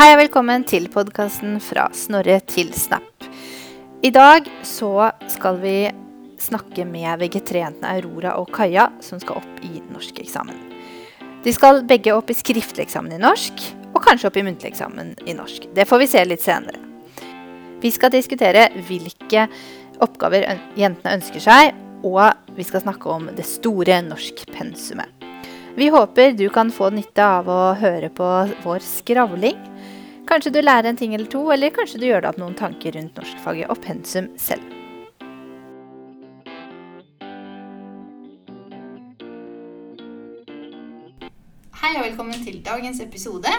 [0.00, 3.26] Hei og velkommen til podkasten Fra Snorre til Snap.
[4.00, 5.74] I dag så skal vi
[6.40, 10.56] snakke med VG3-jentene Aurora og Kaja, som skal opp i norskeksamen.
[11.44, 13.60] De skal begge opp i skriftlig eksamen i norsk,
[13.92, 15.68] og kanskje opp i muntlig eksamen i norsk.
[15.76, 16.80] Det får vi se litt senere.
[17.84, 19.50] Vi skal diskutere hvilke
[20.00, 20.48] oppgaver
[20.80, 21.76] jentene ønsker seg,
[22.08, 25.20] og vi skal snakke om det store norskpensumet.
[25.76, 28.26] Vi håper du kan få nytte av å høre på
[28.64, 29.58] vår skravling.
[30.30, 32.94] Kanskje du lærer en ting eller to, eller kanskje du gjør deg opp noen tanker
[32.94, 34.62] rundt norskfaget og pensum selv.
[41.80, 43.50] Hei og velkommen til dagens episode.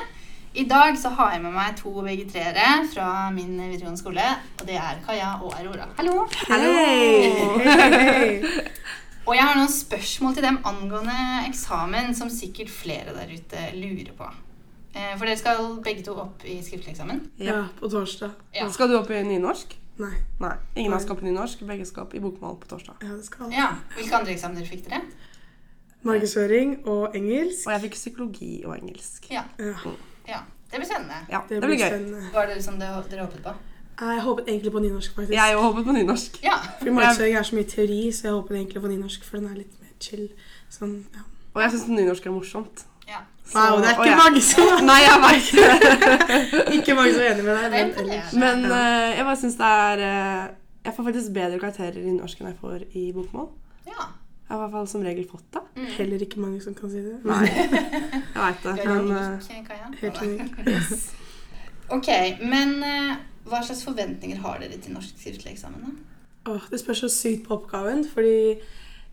[0.55, 4.29] I dag så har jeg med meg to VG3-ere fra min videregående skole.
[4.62, 5.90] Og det er Kaja og Aurora.
[5.99, 6.23] Hallo!
[9.27, 11.17] Og jeg har noen spørsmål til dem angående
[11.49, 14.31] eksamen som sikkert flere der ute lurer på.
[14.95, 17.22] Eh, For dere skal begge to opp i skriftlig eksamen.
[17.40, 18.32] Ja, på torsdag.
[18.55, 18.68] Ja.
[18.70, 19.77] Skal du opp i nynorsk?
[20.02, 20.13] Nei.
[20.40, 20.55] Nei.
[20.76, 21.60] Ingen av oss skal opp i nynorsk.
[21.68, 22.96] Begge skal opp i bokmål på torsdag.
[23.02, 23.52] Ja, det skal.
[23.52, 25.02] Ja, Hvilke andre eksamener fikk dere?
[26.04, 27.68] Markedsføring og engelsk.
[27.68, 29.27] Og jeg fikk psykologi og engelsk.
[29.32, 29.74] Ja, Ja,
[30.27, 30.40] ja.
[30.71, 31.18] Det blir spennende.
[31.30, 31.87] Ja, det det blir gøy.
[31.90, 32.21] spennende.
[32.34, 33.54] Var det som det- dere håpet på?
[34.02, 35.34] Jeg håpet egentlig på nynorsk, faktisk.
[35.34, 36.43] Jeg òg håpet på nynorsk.
[36.43, 36.55] Ja.
[36.80, 39.55] Fordi markedsføring er så mye teori, så jeg håpet egentlig på nynorsk, for den er
[39.55, 40.30] litt mer chill.
[40.70, 41.20] Sånn, ja.
[41.54, 42.85] Og jeg syns nynorsk er morsomt.
[43.54, 45.49] Wow, det er ikke jeg- mange som Nei, jeg veit.
[46.77, 48.34] Ikke mange som er enig med deg, er men ellers.
[48.43, 50.43] Men eh, jeg bare syns det er uh,
[50.85, 53.49] Jeg får faktisk bedre karakterer i norsk enn jeg får i bokmål.
[53.91, 54.10] ja.
[54.52, 55.60] Jeg har i hvert fall som regel fått det.
[55.77, 55.84] Mm.
[55.96, 57.13] Heller ikke mange som kan si det.
[57.24, 57.70] Nei, jeg
[58.35, 58.74] veit det.
[58.84, 59.93] Er Men uh.
[60.02, 61.05] Helt unik.
[61.96, 62.10] Ok,
[62.52, 62.74] men
[63.48, 65.86] hva slags forventninger har dere til norsk skriftlig eksamen?
[65.88, 66.52] da?
[66.52, 68.58] Åh, det spørs så sykt på oppgaven, fordi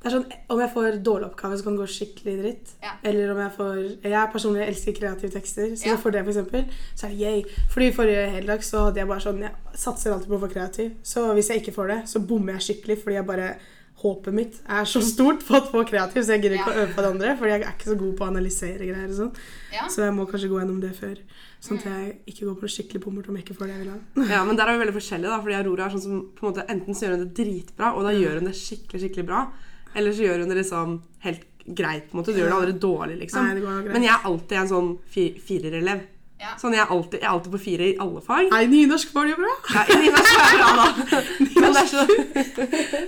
[0.03, 2.69] det er sånn, om jeg får dårlig oppgave, så kan det gå skikkelig dritt.
[2.83, 2.93] Ja.
[3.03, 5.97] Eller om jeg får Jeg personlig elsker kreative tekster, så Ja.
[5.97, 7.43] for det, for eksempel, så er det yay.
[7.71, 10.93] Fordi forrige heldag så hadde jeg bare sånn Jeg satser alltid på å få kreativ.
[11.03, 13.57] Så hvis jeg ikke får det, så bommer jeg skikkelig, fordi jeg bare
[13.99, 16.75] Håpet mitt er så stort på å få kreativ, så jeg gidder ikke Ja.
[16.79, 17.37] å øve på det andre.
[17.37, 19.35] Fordi jeg er ikke så god på å analysere greier og sånn.
[19.73, 19.89] Ja.
[19.89, 21.17] Så jeg må kanskje gå gjennom det før.
[21.61, 23.83] Sånn at jeg ikke går på noe skikkelig bommert om jeg ikke får det jeg
[23.83, 24.29] vil ha.
[24.39, 25.41] Ja, men der er vi veldig forskjellige, da.
[25.43, 28.03] Fordi Aurora er sånn som på en måte enten så gjør hun det dritbra, og
[28.05, 29.51] da gjør hun det skikkelig, skikkelig bra.
[29.95, 32.33] Eller så gjør hun det liksom helt greit, på en måte.
[32.35, 33.45] Du gjør det aldri dårlig, liksom.
[33.45, 33.93] Nei, det går greit.
[33.97, 36.07] Men jeg er alltid en sånn fi firerelev.
[36.39, 36.53] Ja.
[36.61, 38.51] Sånn, jeg er, alltid, jeg er alltid på fire i alle fag.
[38.53, 39.55] Nei, nynorsk var det jo bra!
[39.75, 40.87] Ja, nynorsk var jeg bra, da.
[41.59, 42.13] Men det er sånn,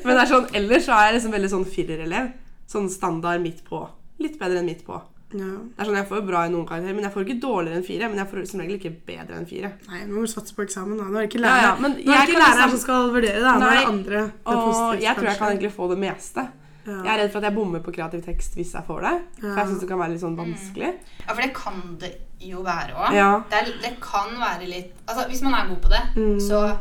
[0.02, 2.32] men det er sånn ellers så er jeg liksom veldig sånn firerelev.
[2.70, 3.84] Sånn standard midt på.
[4.20, 4.98] Litt bedre enn midt på.
[5.30, 5.46] Ja.
[5.46, 7.78] Det er sånn, Jeg får jo bra i noen karakterer, men jeg får ikke dårligere
[7.78, 8.08] enn fire.
[8.10, 9.70] Men jeg får som regel ikke bedre enn fire.
[9.92, 11.06] Nei, nå må du satse på eksamen, da.
[11.06, 13.52] Nå er det ikke Ja, læreren, ja, læreren liksom- som skal vurdere, da.
[13.62, 14.24] Nå er det andre.
[14.26, 16.48] Det er Og positivt, jeg tror jeg kan egentlig få det meste.
[16.86, 17.02] Ja.
[17.04, 19.16] Jeg er redd for at jeg bommer på kreativ tekst hvis jeg får det.
[19.40, 20.92] For jeg synes det kan være litt sånn vanskelig.
[21.26, 23.12] ja, for det kan det jo være òg.
[23.14, 23.42] Ja.
[23.50, 26.38] Det, det kan være litt Altså, hvis man er god på det, Mm.
[26.40, 26.78] så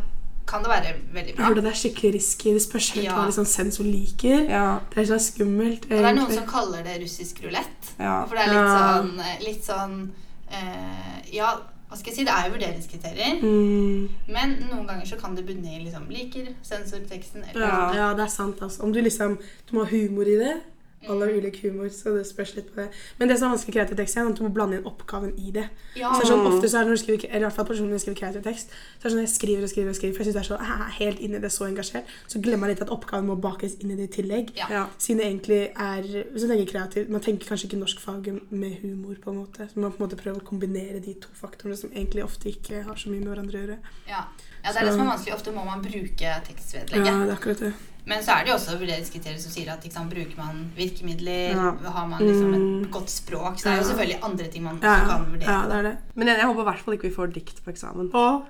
[0.48, 1.46] kan det være veldig bra.
[1.46, 2.54] hørte det er skikkelig risky.
[2.54, 3.14] Det spørs helt Ja.
[3.18, 4.48] hva liksom sensor liker.
[4.50, 7.94] Ja, Det er så skummelt, Og det er noen som kaller det russisk rulett.
[8.00, 8.26] ja.
[8.26, 9.04] For det er litt Ja.
[9.04, 10.10] sånn, litt sånn
[10.52, 11.58] eh, Ja,
[11.90, 12.24] hva skal jeg si?
[12.28, 13.40] Det er jo vurderingskriterier.
[13.42, 14.10] Mm.
[14.30, 18.10] Men noen ganger så kan det bunne i liksom liker sensorteksten eller Ja, Ja.
[18.14, 18.62] det er sant.
[18.62, 18.84] Altså.
[18.84, 19.38] Om du liksom
[19.70, 20.62] Du må ha humor i det.
[21.08, 21.30] Alle Mm.
[21.32, 22.90] har ulik humor, så det spørs litt på det.
[23.18, 25.32] Men det som er vanskelig i kreativ tekst, er at du må blande inn oppgaven
[25.40, 25.70] i det.
[25.96, 26.12] Ja.
[26.12, 26.52] Så det er sånn, Mm.
[26.54, 28.20] ofte så er det når du skriver, eller i hvert fall personlig når jeg skriver
[28.20, 30.38] kreativ tekst, så er det sånn jeg skriver og skriver og skriver, for jeg synes
[30.40, 32.82] det er så, jeg er helt inni i det, så engasjert, så glemmer jeg litt
[32.82, 34.52] at oppgaven må bakes inn i det i tillegg.
[34.58, 34.68] Ja.
[34.70, 34.86] ja.
[35.00, 36.02] Siden det egentlig er
[36.34, 39.70] Hvis man tenker kreativ Man tenker kanskje ikke norskfaget med humor, på en måte.
[39.72, 42.84] Så man på en måte prøver å kombinere de to faktorene som egentlig ofte ikke
[42.84, 43.78] har så mye med hverandre å gjøre.
[44.08, 44.26] Ja.
[44.66, 45.34] ja, det er det som er vanskelig.
[45.34, 47.74] Ofte må man bruke Ja, det er akkurat det.
[48.10, 51.92] Men så er det jo også vurderingskriterier som sier at sant, bruker man virkemidler, Ja.
[51.94, 52.84] har man liksom Mm.
[52.84, 55.52] et godt språk, så det er jo selvfølgelig andre ting man Ja, også kan vurdere.
[55.52, 55.98] ja det er det.
[56.16, 58.10] Men jeg, jeg håper i hvert fall ikke vi får dikt på eksamen.
[58.14, 58.46] Og,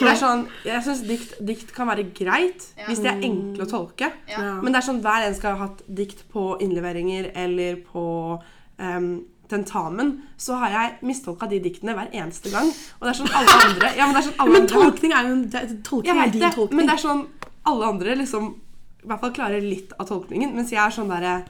[0.00, 2.86] det er sånn, Jeg syns dikt, dikt kan være greit Ja.
[2.88, 4.12] hvis de er enkle å tolke.
[4.28, 4.60] Ja.
[4.62, 8.40] Men det er sånn hver en skal ha hatt dikt på innleveringer eller på
[8.78, 12.66] um, tentamen, så har jeg mistolka de diktene hver eneste gang.
[12.72, 15.12] Og det er sånn alle andre Ja, men det er sånn alle Men andre tolkning
[15.12, 16.76] er jo en- det- Tolkning er din tolkning.
[16.76, 17.26] men det er sånn
[17.66, 18.54] alle andre liksom
[19.02, 21.42] i hvert fall klarer litt av tolkningen, mens jeg er sånn derre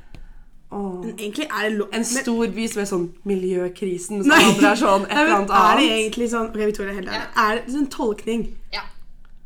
[0.72, 4.38] Men egentlig er det lov En stor by som er sånn miljøkrisen, Som Nei.
[4.48, 7.26] andre er sånn et eller annet annet Er det egentlig sånn okay, Victoria, helt ærlig.
[7.44, 8.46] Er det sånn tolkning?
[8.72, 8.84] Ja.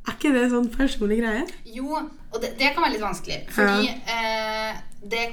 [0.07, 1.43] Er ikke det sånn personlig greie?
[1.75, 1.89] Jo,
[2.31, 3.41] og det, det kan være litt vanskelig.
[3.51, 5.25] Fordi eh, det,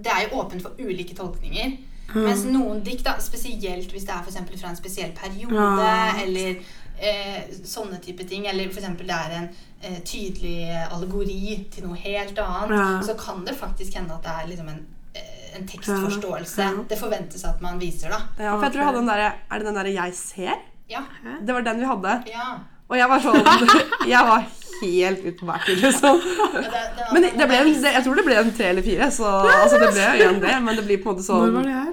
[0.00, 1.74] det er jo åpent for ulike tolkninger.
[2.14, 6.14] Mens noen dikt, da, spesielt hvis det er for eksempel fra en spesiell periode, Ja.
[6.24, 6.56] eller
[7.04, 9.48] eh, sånne type ting, eller for eksempel det er en
[9.84, 10.56] eh, tydelig
[10.90, 12.88] allegori til noe helt annet, Ja.
[13.06, 14.82] så kan det faktisk hende at det er liksom en,
[15.14, 16.62] eh, en tekstforståelse.
[16.62, 16.70] Ja.
[16.70, 16.84] Ja.
[16.88, 18.20] Det forventes at man viser, da.
[18.38, 20.62] Ja, for jeg tror jeg hadde den der, Er det den derre 'jeg ser'?
[20.90, 21.00] Ja.
[21.46, 22.22] Det var den vi hadde.
[22.32, 22.54] ja.
[22.88, 23.40] Og jeg var sånn
[24.14, 24.44] Jeg var
[24.82, 26.20] helt ute på bærtur, liksom.
[26.20, 28.82] Ja, det- det Men det ble en, det, jeg tror det ble en tre eller
[28.82, 30.62] fire, så altså, det ble igjen det.
[30.62, 31.92] Men det blir på en måte Når sånn var det her?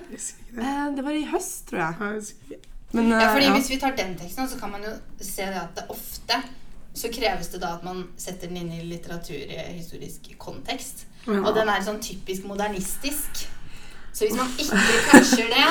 [0.59, 2.59] Eh, Det var i høst, tror jeg.
[2.91, 3.53] Men Ja, eh, fordi ja.
[3.55, 6.41] Hvis vi tar den teksten, så kan man jo se det at det ofte
[6.93, 11.05] så kreves det da at man setter den inn i litteraturhistorisk kontekst.
[11.25, 11.39] Ja.
[11.39, 13.45] Og den er sånn typisk modernistisk.
[14.11, 15.67] Så hvis man ikke catcher det,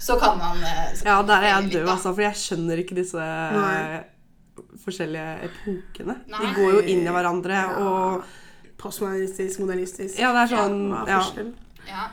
[0.00, 2.14] så kan man eh, så Ja, der er jeg død, altså.
[2.14, 4.00] For jeg skjønner ikke disse Nei.
[4.84, 6.16] forskjellige epokene.
[6.32, 6.40] Nei.
[6.40, 8.28] De går jo inn i hverandre, og
[8.78, 10.18] Postmodernistisk, modernistisk.
[10.20, 10.92] Ja, det er sånn
[11.88, 12.04] ja.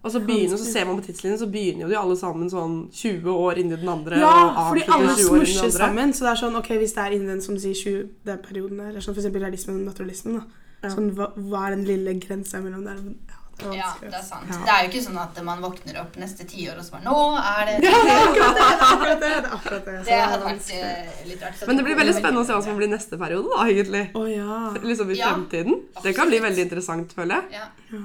[0.00, 2.76] Og så begynner, så ser man på tidslinjen, så begynner jo de alle sammen sånn
[2.96, 4.20] 20 år inni den andre.
[4.22, 4.30] Ja,
[4.70, 6.14] fordi alle 20 år inni den smusjer sammen.
[6.16, 8.80] Så det er sånn, ok, Hvis det er innen den som sier 20, den perioden
[8.80, 10.64] der, eller sånn for eksempel realismen og naturalismen, da.
[10.80, 10.94] Ja.
[10.94, 13.02] Sånn, hva, hva er den lille grensa mellom der?
[13.28, 14.48] Ja, det er ja, det er sant.
[14.48, 14.60] Ja.
[14.64, 17.16] Det er jo ikke sånn at man våkner opp neste tiår og så bare Nå
[17.36, 18.62] er det Det er akkurat det!
[18.64, 19.26] Det er akkurat det.
[19.26, 19.98] det, er akkurat det.
[20.06, 21.66] Det er hadde vært eh, litt rart.
[21.68, 24.02] Men det blir veldig spennende å se hva som blir neste periode, da, egentlig.
[24.16, 24.62] Oh, ja.
[24.80, 25.82] Liksom i Ja, fremtiden.
[26.00, 27.60] Det kan bli veldig interessant, føler jeg.
[27.60, 28.00] Ja,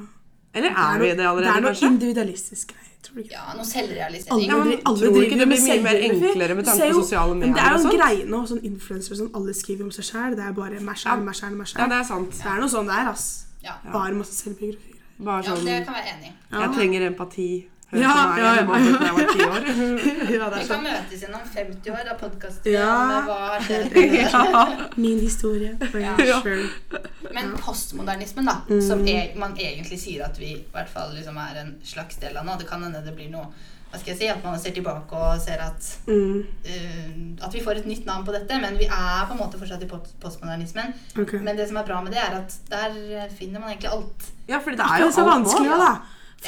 [0.55, 1.45] Eller er vi det allerede?
[1.45, 1.91] Det er noe kanskje?
[1.93, 2.91] individualistisk greier.
[3.31, 4.33] Ja noe selvrealisering.
[4.33, 7.35] Alle, Ja, men alle tror ikke det blir mye mer enklere med tanke på sosiale
[7.35, 10.35] Men det er jo en greie nå, sånn influensere sånn, alle skriver om seg sjæl.
[10.39, 11.83] Det er bare meg sjæl, meg sjæl, meg sjæl.
[11.83, 12.31] Ja, det er sant.
[12.41, 13.27] Det er noe sånn det er, ass.
[13.63, 13.77] Ja.
[13.93, 14.97] Bare masse selvbiografi.
[15.19, 16.35] Bare sånn, ja, det kan jeg være enig i.
[16.59, 17.49] Jeg trenger empati.
[18.01, 19.67] Ja, som er ja, ha da jeg var ti år.
[20.35, 22.95] ja, det Vi er kan møtes igjen om 50 år da podkasten Ja.
[24.25, 24.89] Ja.
[24.95, 25.77] Min historie.
[25.93, 26.41] Ja.
[26.41, 26.69] Sure.
[27.33, 28.81] Men postmodernismen, da, Mm.
[28.87, 32.37] som e man egentlig sier at vi i hvert fall liksom er en slags del
[32.37, 33.45] av nå Det kan hende det blir noe
[33.91, 36.41] hva skal jeg si, At man ser tilbake og ser at Mm.
[36.65, 39.57] uh, At vi får et nytt navn på dette, men vi er på en måte
[39.59, 39.87] fortsatt i
[40.19, 40.93] postmodernismen.
[41.17, 41.39] Okay.
[41.39, 44.31] Men det som er bra med det, er at der finner man egentlig alt.
[44.49, 45.97] ja, for det er jo er så alt vanskelig nå.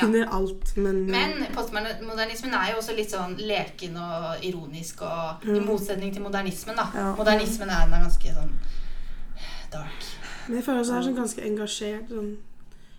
[0.05, 0.25] Òg, ja.
[0.37, 6.13] Alt, men Men postmodernismen er jo også litt sånn leken og ironisk, og i motsetning
[6.13, 6.85] til modernismen, da.
[6.95, 7.15] Ja.
[7.17, 8.51] Modernismen er, er ganske sånn
[9.71, 10.11] dark.
[10.47, 12.37] Men jeg føler også det er sånn ganske engasjert sånn,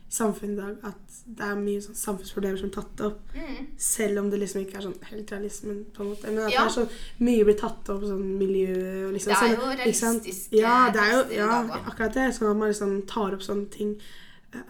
[0.09, 0.77] i samfunnet i dag.
[0.85, 3.19] At det er mye sånn samfunnsproblemer som er tatt opp.
[3.37, 3.67] Mm.
[3.77, 5.83] Selv om det liksom ikke er sånn helt realismen.
[5.95, 6.31] på en måte.
[6.33, 6.65] Men at Ja.
[6.65, 6.89] det er så
[7.21, 9.57] mye blir tatt opp, sånn miljø og liksom Det er sånn,
[9.87, 10.23] jo sant?
[10.25, 12.29] realistiske Ja, det er jo ja, akkurat det.
[12.35, 13.97] Sånn at man liksom tar opp sånne ting.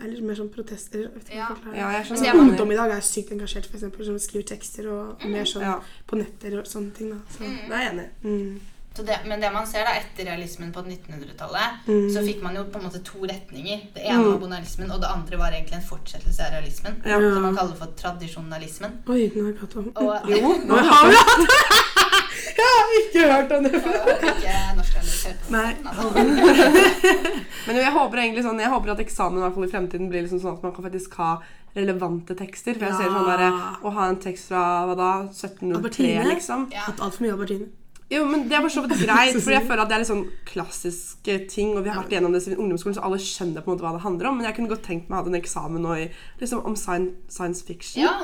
[0.04, 0.98] Eller mer sånn protester.
[1.06, 1.48] Jeg vet ikke Ja.
[1.64, 1.76] jeg.
[1.76, 4.04] Ja, jeg skjønner det det er er du ungdom i dag er sykt engasjert, eksempel,
[4.04, 7.10] som skriver tekster og mer sånn Ja, på netter og sånne ting.
[7.10, 7.18] da.
[7.30, 8.26] Så, det er jeg enig i.
[8.28, 8.60] mm.
[8.98, 12.08] Så det, men det man ser da etter realismen på 1900-tallet, Mm.
[12.10, 13.80] så fikk man jo på en måte to retninger.
[13.94, 16.96] Det ene var bonalismen, og det andre var egentlig en fortsettelse av realismen.
[17.06, 17.20] Ja.
[17.20, 18.90] Som man kaller for tradisjonalismen.
[19.06, 21.48] Oi, nå har jeg pratet om Og, Jo, Nå har vi hatt
[22.56, 23.98] Jeg har ikke hørt om det før.
[27.68, 30.24] Men jeg håper egentlig sånn, jeg håper at eksamen i hvert fall i fremtiden blir
[30.24, 31.30] liksom sånn at man kan faktisk ha
[31.76, 32.78] relevante tekster.
[32.78, 33.44] For jeg ser sånn der,
[33.84, 36.24] Å ha en tekst fra hva da, 1703, Albertine?
[36.32, 36.68] liksom.
[36.74, 36.86] Ja.
[36.88, 37.68] Hatt altfor mye Albertine.
[38.10, 40.08] Jo, men Det er for så vidt greit, for jeg føler at det er litt
[40.08, 41.74] sånn klassiske ting.
[41.76, 43.92] Og vi har vært igjennom det siden ungdomsskolen, så alle skjønner på en måte hva
[43.98, 44.38] det handler om.
[44.40, 46.06] Men jeg kunne godt tenkt meg å ha en eksamen nå i,
[46.40, 48.00] liksom, om science, fiction.
[48.06, 48.14] Ja,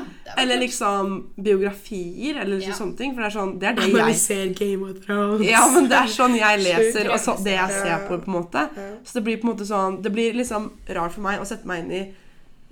[0.40, 2.78] Eller liksom biografier, eller liksom Ja.
[2.80, 3.14] sånne ting.
[3.14, 5.46] For det er sånn, det er det jeg ser Game of Thrones.
[5.46, 8.38] Ja, men det er sånn jeg leser, og så, det jeg ser på, på en
[8.40, 8.68] måte.
[9.04, 11.66] Så det blir på en måte sånn Det blir liksom rart for meg å sette
[11.68, 12.02] meg inn i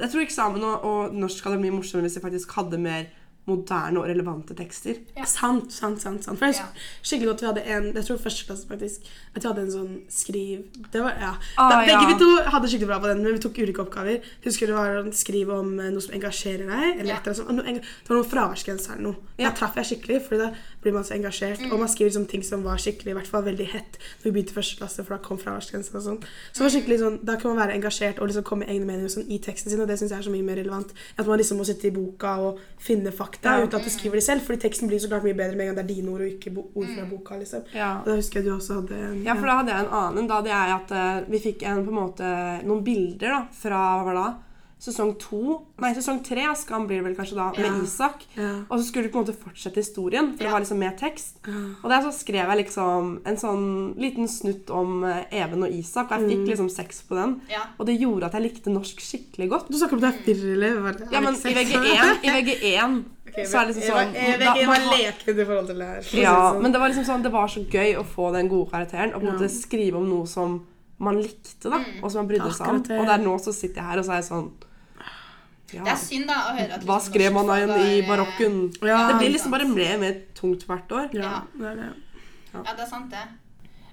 [0.01, 3.05] Jeg tror eksamen og, og norsk hadde vært mye morsommere hvis jeg faktisk hadde mer
[3.47, 5.01] moderne og relevante tekster.
[5.17, 5.25] Ja.
[5.27, 6.23] Sant, sant, sant.
[6.25, 6.39] sant.
[6.39, 6.67] For jeg Ja.
[7.03, 9.01] skikkelig godt vi hadde en Jeg tror første klasse faktisk
[9.35, 11.33] At vi hadde en sånn skriv Det var, ja.
[11.59, 14.21] Ah, da, begge vi to hadde skikkelig bra på den, men vi tok ulike oppgaver.
[14.45, 17.01] Husker det var en skriv om eh, noe som engasjerer deg.
[17.01, 17.17] Eller Ja.
[17.19, 19.17] etter, enga- Det var noe fraværsgrense eller noe.
[19.39, 21.63] Da traff jeg skikkelig, for da blir man så engasjert.
[21.71, 24.33] Og man skriver liksom ting som var skikkelig, i hvert fall veldig hett når vi
[24.37, 26.21] begynte første klasse, for da kom fraværsgrensen og sånn.
[26.53, 29.39] Så sånn, Da kan man være engasjert og liksom komme med egne meninger sånn, i
[29.39, 30.93] teksten sin, og det syns jeg er så mye mer relevant.
[31.19, 33.65] At man liksom må sitte i boka og finne fakta Ja.
[33.67, 34.43] uten at du skriver det selv.
[34.43, 36.29] Fordi teksten blir så klart mye bedre med en gang det er dine ord og
[36.29, 37.39] ikke ord fra boka.
[37.39, 37.63] liksom.
[37.75, 38.01] Ja.
[38.01, 40.27] Og da husker jeg du også hadde en Ja, for da hadde jeg en annen.
[40.29, 40.91] Da hadde jeg at
[41.25, 44.52] uh, vi fikk en, på en måte, noen bilder da, fra hva var det da?
[44.83, 47.71] Sesong to Nei, sesong tre av Skam blir det vel kanskje da, Ja.
[47.71, 48.25] med Isak.
[48.35, 48.65] Ja.
[48.69, 50.49] Og så skulle du på en måte fortsette historien, for Ja.
[50.49, 51.37] det var liksom med tekst.
[51.47, 51.53] Ja.
[51.85, 56.11] Og der så skrev jeg liksom en sånn liten snutt om eh, Even og Isak,
[56.11, 57.41] og jeg fikk liksom sex på den.
[57.49, 57.63] Ja.
[57.79, 59.69] Og det gjorde at jeg likte norsk skikkelig godt.
[59.71, 61.07] Du snakker om det er fyr, eller?
[61.13, 63.05] Ja, men i VG1, i VG1
[63.47, 66.03] så er det liksom sånn da- VG man var har- i forhold til det her.
[66.21, 66.63] Ja, sånn.
[66.63, 69.23] men det var liksom sånn Det var så gøy å få den gode karakteren og
[69.23, 70.67] på en måte skrive om noe som
[70.99, 72.77] man likte, da, og som man brydde seg om.
[72.99, 74.51] Og der nå så sitter jeg her og så er jeg sånn
[75.73, 75.83] ja.
[75.85, 78.59] Det er synd da å høre at Hva liksom skrev man da igjen i barokken?
[78.83, 81.09] Ja, det blir liksom bare mer og mer tungt hvert år.
[81.15, 81.43] Ja, Ja.
[81.55, 81.93] det det.
[82.53, 83.23] Ja, det er sant, det.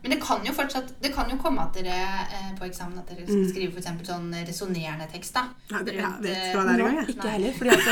[0.01, 3.09] Men det kan jo fortsatt Det kan jo komme at dere eh, på eksamen at
[3.12, 5.33] dere skal skrive for eksempel sånn resonnerende tekst.
[5.33, 5.43] da.
[5.71, 7.09] Nei, det- jeg vet eh, ikke hva det er engang.
[7.15, 7.88] Ikke heller, fordi at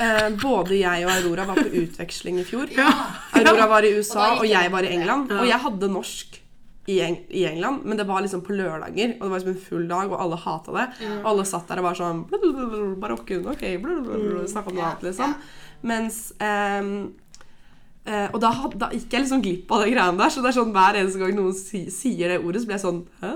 [0.00, 2.68] eh, både jeg og Aurora var på utveksling i fjor.
[2.76, 2.90] Ja.
[3.40, 4.92] Aurora var i USA, og, og jeg var i.
[4.98, 5.30] England.
[5.30, 5.40] Ja.
[5.40, 6.40] Og jeg hadde norsk
[6.86, 9.16] i, Eng i England, men det var liksom på lørdager.
[9.18, 10.86] Og det var liksom en full dag, og alle hata det.
[11.22, 12.24] Og alle satt der og var sånn
[13.02, 15.34] Barokken, ok, blablabla, Snakka om noe annet, liksom.
[15.82, 17.14] Mens um,
[18.06, 20.30] Uh, Og da, da gikk jeg liksom glipp av de greiene der.
[20.30, 22.84] Så det er sånn hver eneste gang noen si, sier det ordet, så blir jeg
[22.84, 23.30] sånn Hæ?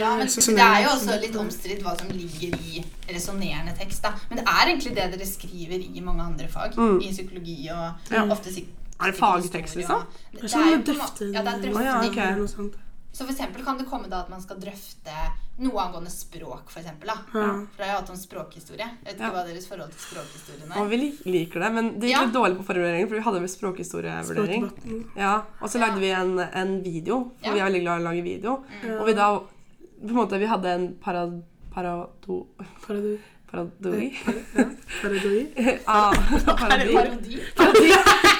[0.00, 2.80] Ja, men Det er jo også litt omstridt hva som ligger i
[3.12, 4.00] resonnerende tekst.
[4.06, 4.14] da.
[4.30, 6.72] Men det er egentlig det dere skriver i mange andre fag.
[6.80, 7.02] Mm.
[7.04, 8.24] I psykologi og Ja.
[8.32, 8.54] ofte
[9.02, 9.96] Er det fagtekst, liksom?
[9.96, 12.10] og- Det Det er sånn er jo drøfte Ja, det er drøfting.
[12.10, 12.16] ok.
[12.18, 12.70] eller noe.
[13.12, 15.12] Så for eksempel kan det komme da at man skal drøfte
[15.58, 17.06] noe angående språk, for eksempel.
[17.06, 17.16] Da.
[17.34, 17.66] Ja.
[17.76, 18.78] For da har hatt om språkhistorie.
[18.78, 19.30] Jeg vet ikke Ja.
[19.32, 20.88] hva deres forhold til språkhistorien Og er.
[20.88, 22.24] vi liker det, men det gikk Ja.
[22.24, 25.10] litt dårlig på formuleringen, for vi hadde vel språkhistorievurdering.
[25.16, 25.86] Ja, og så Ja.
[25.88, 27.52] lagde vi en, en video, for Ja.
[27.52, 28.64] vi er veldig glad i å lage video.
[28.82, 29.00] Mm.
[29.00, 32.46] Og vi da på en måte, vi hadde en parad, parado,
[32.86, 33.18] Paradu.
[33.50, 34.12] paradoi
[34.56, 34.64] Ja,
[35.02, 35.48] Parodoi.
[35.86, 36.12] ah,
[36.56, 38.22] parodi, Parodi.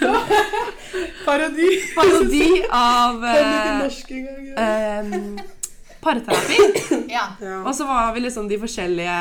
[1.24, 1.70] Parodi!
[1.94, 3.82] parodi av eh,
[4.56, 5.10] eh,
[6.00, 6.58] parterapi.
[7.10, 7.24] Ja.
[7.66, 9.16] Og så var vi liksom de forskjellige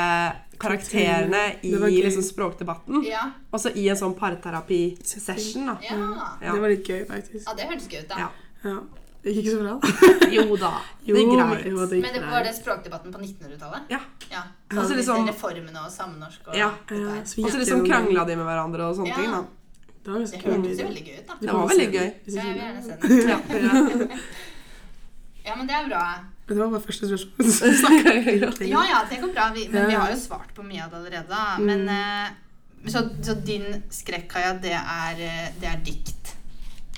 [0.62, 2.04] karakterene i Det var gøy.
[2.06, 3.04] liksom språkdebatten.
[3.08, 3.26] Ja.
[3.52, 5.70] Og så i en sånn parterapi-session.
[5.84, 5.98] Ja.
[6.42, 6.54] Ja.
[6.54, 7.44] Det var litt gøy, faktisk.
[7.48, 8.16] ja, det hørtes gøy ut, da.
[8.26, 8.30] Ja.
[8.70, 8.80] Ja.
[9.24, 9.76] Det gikk ikke så bra.
[10.38, 10.70] Jo da.
[11.04, 11.64] Jo, det er greit.
[11.68, 13.90] jo, det gikk Men det var det språkdebatten på 1900-tallet?
[13.92, 14.00] Ja.
[14.32, 14.44] Ja.
[14.70, 16.70] Altså Altså liksom- Reformene og samnorsk og Ja.
[16.92, 19.16] Ja, så gikk liksom krangla de med hverandre og sånne Ja.
[19.20, 19.32] ting.
[19.36, 19.42] da.
[20.04, 21.38] Det var ganske Det hørtes jo veldig gøy ut, da.
[21.42, 22.10] Det var veldig gøy.
[22.10, 24.18] Ja, jeg vil gjerne se den.
[25.50, 26.04] Ja, men det er bra.
[26.48, 27.52] Men Det var bare første spørsmål.
[27.54, 28.70] Så jeg.
[28.70, 29.48] Ja, ja, det går bra.
[29.56, 31.30] Vi, men vi har jo svart på mye av det allerede.
[31.30, 31.58] Da.
[31.64, 36.36] Men, eh, så, så din skrekk, Kaja, det er, eh, det er dikt.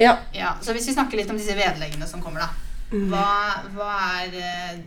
[0.01, 0.17] Ja.
[0.35, 2.49] Ja, så hvis vi snakker litt om disse vedleggene som kommer, da.
[2.91, 3.27] Hva,
[3.75, 3.91] hva,
[4.23, 4.81] er, eh,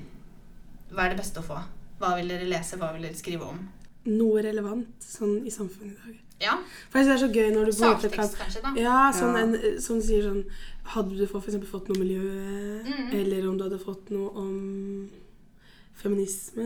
[0.92, 1.56] hva er det beste å få?
[2.00, 2.76] Hva vil dere lese?
[2.80, 3.62] Hva vil dere skrive om?
[4.10, 6.20] Noe relevant sånn i samfunnet i dag.
[6.40, 6.56] Ja,
[6.90, 8.72] For jeg synes det er så gøy når du måte kan kanskje, da.
[8.76, 9.42] Ja, sånn Ja.
[9.44, 10.44] en, som sier sånn
[10.84, 12.20] Hadde du for eksempel fått noe miljø,
[12.84, 13.12] Mm.
[13.14, 15.10] eller om du hadde fått noe om
[16.00, 16.64] feminisme,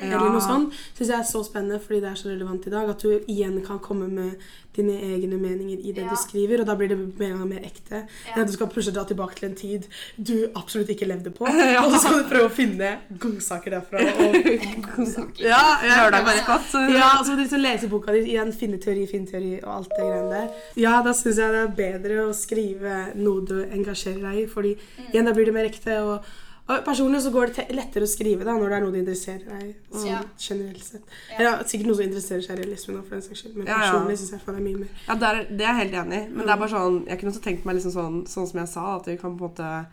[0.16, 2.88] eller noe sånt, syns jeg er så spennende fordi det er så relevant i dag.
[2.90, 4.40] At du igjen kan komme med
[4.76, 6.10] dine egne meninger i det Ja.
[6.10, 8.04] du skriver, og da blir det gang mer ekte.
[8.26, 8.34] Ja.
[8.34, 11.46] Enn at du skal plutselig dra tilbake til en tid du absolutt ikke levde på,
[11.50, 11.82] Ja.
[11.84, 13.98] og så skal du prøve å finne godsaker derfra.
[14.00, 14.36] Og,
[14.96, 15.42] godsaker.
[15.44, 16.74] ja, ja, Lørdagsgodt.
[16.94, 20.04] ja, må du liksom lese boka di, igjen finne teori, finne teori og alt det
[20.06, 20.62] greiene der.
[20.80, 24.76] Ja, da syns jeg det er bedre å skrive noe du engasjerer deg i, fordi
[25.10, 25.98] igjen da blir det mer ekte.
[26.06, 26.30] Og,
[26.70, 29.44] og personlig så går det lettere å skrive da, når det er noe du interesserer
[29.50, 29.74] deg i.
[29.92, 30.20] Sånn, Ja.
[30.38, 31.02] generelt sett.
[31.30, 31.38] Ja.
[31.38, 33.72] Eller sikkert noe som interesserer seg i realisme nå, for den saks skyld, men Ja,
[33.72, 33.80] ja.
[33.92, 34.88] personlig syns jeg faen det er mye mer.
[35.08, 36.28] Ja, det er, det er jeg helt enig i.
[36.34, 38.68] Men det er bare sånn Jeg kunne også tenkt meg liksom sånn, sånn som jeg
[38.68, 39.86] sa, at vi kan på en måte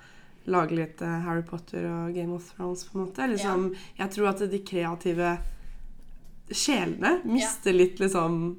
[0.48, 3.28] lage litt eh, Harry Potter og Game of Thrones, på en måte.
[3.34, 5.38] Liksom, Jeg tror at de kreative
[6.52, 8.56] sjelene mister litt liksom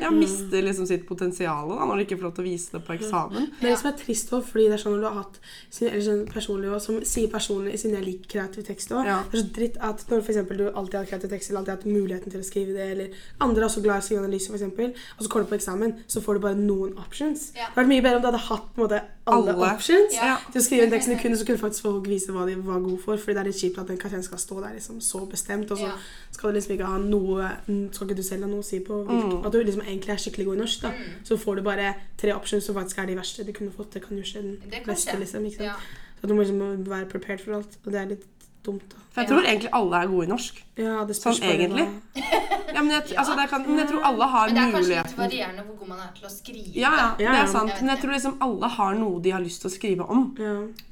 [0.00, 2.80] Ja, mister liksom sitt potensial da, når de ikke får lov til å vise det
[2.86, 3.46] på eksamen.
[3.60, 5.38] Det er det som er trist også, fordi det er sånn når du har hatt
[5.68, 9.06] sin, eller sånn personlig også, som sier personlig siden jeg liker kreativ tekst òg.
[9.06, 9.20] Ja.
[9.30, 11.74] Det er så dritt at når for eksempel, du alltid har kreativ tekst, eller alltid
[11.74, 14.24] har hatt muligheten til å skrive det, eller andre er også glad i å skrive
[14.24, 17.50] analyse, eksempel, og så kommer du på eksamen, så får du bare noen options.
[17.54, 17.68] Ja.
[17.68, 19.74] Det hadde vært mye bedre om du hadde hatt på en måte alle, Alle.
[19.74, 20.36] options Ja.
[20.52, 22.80] til å skrive en tekst du kunne, så kunne faktisk folk vise hva de var
[22.80, 25.20] gode for, fordi det er litt kjipt at en karakteren skal stå der liksom så
[25.30, 25.92] bestemt, og så Ja.
[26.30, 27.50] skal du liksom ikke ha noe,
[27.92, 30.16] skal ikke du selv ha noe å si på hvilke- at du liksom egentlig er
[30.16, 30.88] skikkelig god i norsk, da.
[30.90, 31.24] Mm.
[31.24, 33.90] Så får du bare tre options som faktisk er de verste du kunne fått.
[33.92, 35.44] Det kan jo skje den beste, liksom.
[35.46, 35.64] Ikke sant?
[35.64, 35.74] Ja.
[36.22, 37.76] Så du må liksom være prepared for alt.
[37.86, 38.24] Og det er litt
[38.64, 38.96] dumt, da.
[39.10, 39.34] For jeg Ja.
[39.34, 40.58] tror egentlig alle er gode i norsk.
[40.78, 41.86] Ja, det spørs Sånn egentlig.
[42.74, 45.02] Ja, men, jeg, altså, det kan, men jeg tror alle har muligheten Men det er
[45.02, 46.74] kanskje litt varierende hvor god man er til å skrive.
[46.76, 47.70] Ja, ja, det er sant.
[47.72, 50.22] Jeg Men jeg tror liksom alle har noe de har lyst til å skrive om.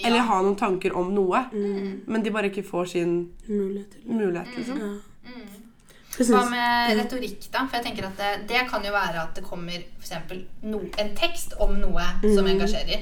[0.05, 1.45] Eller har noen tanker om noe.
[1.53, 3.15] mm, Men de bare ikke får sin
[3.49, 4.79] mulighet mulighet, liksom.
[4.79, 5.31] ja.
[5.31, 5.49] Mm.
[6.19, 7.67] Det Hva med retorikk, da?
[7.69, 9.71] For jeg tenker at det, det kan jo være at det kommer
[10.01, 12.03] for eksempel, no, en tekst om noe
[12.35, 12.59] som Mm.
[12.59, 13.01] engasjerer.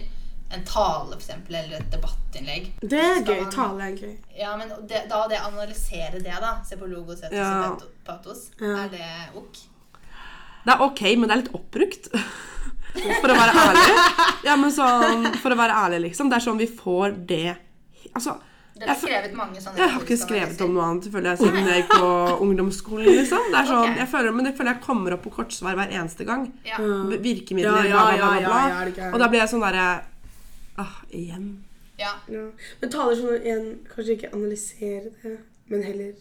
[0.57, 2.69] En tale, for eksempel, eller et debattinnlegg.
[2.81, 3.41] Det er gøy.
[3.43, 4.17] man- Tale er gøy.
[4.39, 6.55] Ja, men det, da det analysere det, da.
[6.65, 7.77] Se på logos, etos Ja.
[8.07, 8.47] patos.
[8.61, 8.85] Ja.
[8.85, 9.63] Er det ok?
[10.67, 12.11] Det er ok, men det er litt oppbrukt.
[12.97, 13.95] For å være ærlig.
[14.47, 16.31] Ja, men sånn, For å være ærlig, liksom.
[16.33, 17.57] Det er sånn vi får det
[18.17, 18.39] Altså,
[18.79, 21.67] Dere har skrevet mange sånne jeg har ikke skrevet om noe annet føler jeg, siden
[21.69, 22.09] jeg gikk på
[22.45, 23.07] ungdomsskolen.
[23.09, 23.47] liksom.
[23.53, 23.97] Det er sånn, okay.
[24.01, 26.47] jeg føler, Men det føler jeg kommer opp på kortsvar hver eneste gang.
[26.65, 26.77] Ja.
[26.81, 27.19] Ja.
[27.29, 28.41] Virkemidler, Ja, ja, bla, bla, bla.
[28.41, 29.05] bla, ja, bla.
[29.05, 29.13] ja?
[29.13, 29.87] Og da blir jeg sånn derre
[30.79, 31.65] Ah, igjen.
[31.99, 32.13] ja.
[32.29, 32.51] Ja.
[32.81, 36.13] Men taler som en Kanskje ikke analysere det, men heller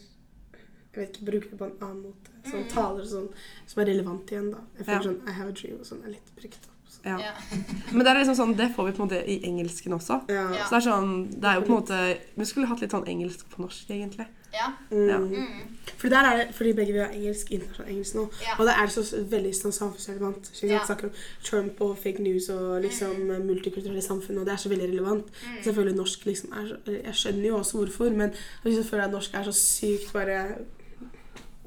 [0.95, 2.31] jeg vet ikke, bruke det på en annen måte.
[2.47, 3.25] Sånn taler sånn
[3.67, 4.61] som er relevant igjen, da.
[4.77, 5.09] Jeg føler Ja.
[5.09, 6.71] sånn I have a dream og sånn er litt brukt opp.
[6.87, 7.03] Sånn.
[7.03, 7.17] Ja.
[7.19, 7.33] Ja.
[7.91, 10.21] Men det er liksom sånn, det får vi på en måte i engelsken også.
[10.29, 11.99] Så det er sånn, det er jo på en måte
[12.37, 14.27] Vi skulle hatt litt sånn engelsk på norsk, egentlig.
[14.55, 14.71] Ja.
[14.91, 15.75] Mm.
[15.97, 18.55] For der er det, fordi begge vi har engelsk, internasjonal engelsk nå, Ja.
[18.59, 20.51] og det er så veldig sånn samfunnsrelevant.
[20.55, 20.73] Ikke?
[20.73, 20.85] Ja.
[20.85, 24.89] Snakker om Trump og fake news og liksom multikulturelle samfunn, og det er så veldig
[24.89, 25.25] relevant.
[25.25, 25.59] Mm.
[25.63, 28.33] Selvfølgelig norsk liksom er Jeg skjønner jo også hvorfor, men
[28.65, 30.57] jeg føler at norsk er så sykt bare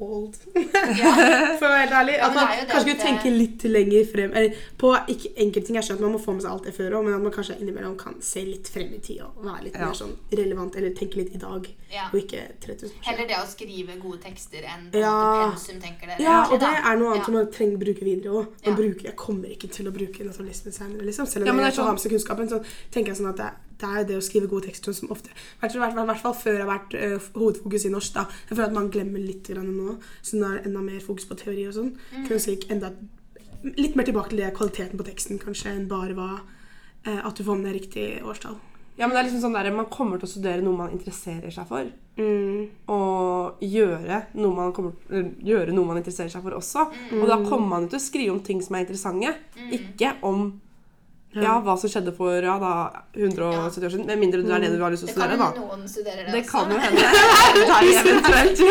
[0.00, 0.36] old.
[0.54, 1.12] Ja.
[1.58, 2.14] For å være helt ærlig.
[2.22, 4.32] At man det er det kanskje kunne tenke litt lenger frem.
[4.38, 5.78] Eller på ikke enkelte ting.
[5.78, 7.34] Jeg skjønner at man må få med seg alt det før òg, men at man
[7.34, 9.86] kanskje innimellom kan se litt frem i tid og være litt Ja.
[9.86, 12.08] mer sånn relevant, eller tenke litt i dag, Ja.
[12.12, 13.04] og ikke 3000 år.
[13.10, 15.50] Heller det å skrive gode tekster enn Ja.
[15.52, 16.20] pensum, tenker dere.
[16.22, 17.24] Ja, og det er noe annet Ja.
[17.24, 18.46] som man trenger å bruke videre òg.
[18.64, 18.74] Ja.
[19.08, 21.26] Jeg kommer ikke til å bruke naturalismen senere, liksom.
[21.26, 23.30] Selv om men jeg det er ha sånn- med seg kunnskapen, så tenker jeg sånn
[23.30, 26.34] at det, det er jo det å skrive gode tekster som ofte I hvert fall-
[26.34, 28.14] før har vært uh, hovedfokus i norsk.
[28.14, 28.26] da.
[28.48, 31.28] Jeg føler at man glemmer litt grann nå, så nå er det enda mer fokus
[31.28, 31.92] på teori og sånn.
[32.14, 32.70] Mm.
[32.70, 32.92] Enda
[33.74, 37.42] Litt mer tilbake til det kvaliteten på teksten, kanskje, enn bare hva uh, at du
[37.42, 38.54] får med riktig årstall.
[38.98, 41.50] Ja, men det er liksom sånn der, Man kommer til å studere noe man interesserer
[41.54, 41.86] seg for.
[42.18, 42.64] Mm.
[42.90, 44.96] Og gjøre noe man, kommer,
[45.38, 46.88] gjøre noe man interesserer seg for også.
[47.12, 47.20] Mm.
[47.22, 49.36] Og da kommer man jo til å skrive om ting som er interessante.
[49.74, 50.48] Ikke om
[51.36, 52.72] ja, hva som skjedde for ja, da,
[53.12, 54.06] 170 år siden.
[54.08, 55.42] Med mindre du er det du har lyst til Det å kan studere.
[55.42, 55.48] da.
[55.60, 56.52] noen studerer det, Det også.
[56.54, 57.02] kan jo hende.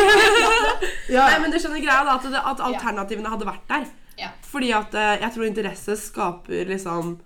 [1.17, 3.87] Nei, men du skjønner greia da, at, det, at alternativene hadde vært der.
[4.17, 4.31] Ja.
[4.49, 7.17] Fordi at eh, jeg tror interesse skaper liksom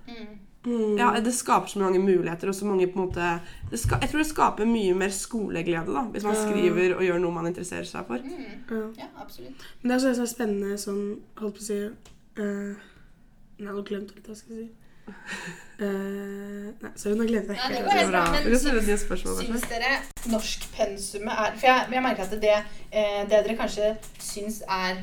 [0.62, 0.98] Mm.
[0.98, 3.40] Ja, det skaper så mange muligheter og så mange på en måte
[3.72, 7.18] det ska, Jeg tror det skaper mye mer skoleglede da, hvis man skriver og gjør
[7.24, 8.22] noe man interesserer seg for.
[8.22, 8.60] Mm.
[8.70, 8.82] Ja.
[9.00, 9.64] Ja, absolutt.
[9.82, 11.02] Men det er så, så spennende sånn
[11.42, 12.78] Holdt på å si uh,
[13.58, 14.70] Nei, nå glemte jeg litt hva jeg skulle si.
[15.82, 15.88] Eh,
[16.82, 18.12] nei, sorry, nå glemte jeg det helt si.
[18.12, 18.20] bra.
[18.32, 19.54] Men Vi kan sy- stille et nytt spørsmål, kanskje.
[19.54, 19.92] Syns dere
[20.36, 22.58] norskpensumet er For jeg, jeg merker at det,
[22.92, 25.02] eh, det dere kanskje syns er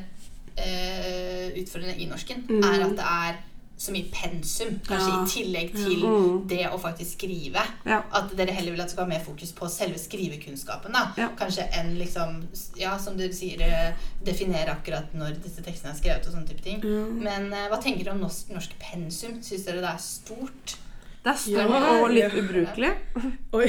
[0.57, 2.63] eh, utfordrende i norsken, Mm.
[2.63, 3.35] er at det er
[3.79, 4.73] så mye pensum.
[4.83, 5.19] Kanskje Ja.
[5.23, 6.47] i tillegg til Mm.
[6.49, 7.61] det å faktisk skrive.
[7.85, 8.01] Ja.
[8.11, 10.91] At dere heller vil at det skal være mer fokus på selve skrivekunnskapen.
[10.91, 11.13] da.
[11.17, 11.29] Ja.
[11.39, 12.43] Kanskje enn liksom
[12.75, 13.93] Ja, som dere sier, eh,
[14.23, 16.81] definere akkurat når disse tekstene er skrevet og sånne type ting.
[16.81, 17.21] Mm.
[17.23, 19.39] Men uh, hva tenker dere om norsk, norsk pensum?
[19.41, 20.75] Syns dere det er stort?
[21.23, 22.91] Det er stort Ja, og litt ubrukelig.
[23.53, 23.67] Oi,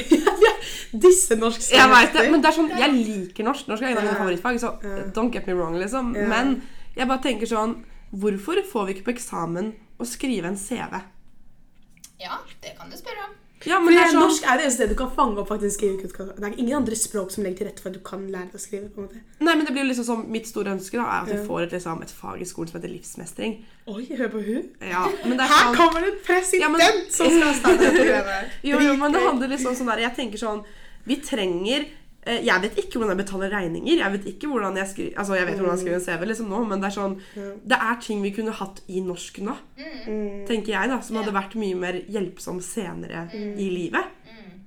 [1.06, 3.68] disse norske Jeg vet det, men det er sånn, jeg liker norsk.
[3.70, 6.12] Norsk er en av mine favorittfag, så don't get me wrong, liksom.
[6.28, 6.62] Men
[6.96, 7.76] jeg bare tenker sånn
[8.10, 11.00] Hvorfor får vi ikke på eksamen å skrive en CV?
[12.20, 13.36] Ja, det kan du spørre om.
[13.68, 15.74] Ja, men det er sånn Norsk er det eneste stedet du kan fange opp faktisk
[15.76, 16.30] skrivekunnskap.
[16.40, 18.56] Det er ingen andre språk som legger til rette for at du kan lære deg
[18.56, 18.88] å skrive.
[18.88, 19.20] på en måte.
[19.44, 21.44] Nei, men det blir liksom som Mitt store ønske da, er at vi Ja.
[21.44, 23.58] får et, liksom, et fag i skolen som heter livsmestring.
[23.86, 24.64] Oi, hør på hun.
[24.80, 27.78] Ja, men det er Her sånn kommer det en president Ja, men- som skal starte
[27.84, 28.50] dette greiene.
[28.70, 30.64] Jo, jo, men det handler liksom sånn der Jeg tenker sånn
[31.06, 31.84] Vi trenger
[32.26, 33.96] Jeg vet ikke hvordan jeg betaler regninger.
[33.96, 36.48] Jeg vet ikke hvordan jeg skriver Altså, jeg vet hvordan jeg skriver en CV liksom
[36.52, 37.14] nå, men det er sånn
[37.64, 39.56] Det er ting vi kunne hatt i norsk nå,
[40.06, 40.46] Mm.
[40.46, 43.56] tenker jeg, da, som hadde vært mye mer hjelpsom senere Mm.
[43.58, 44.04] i livet.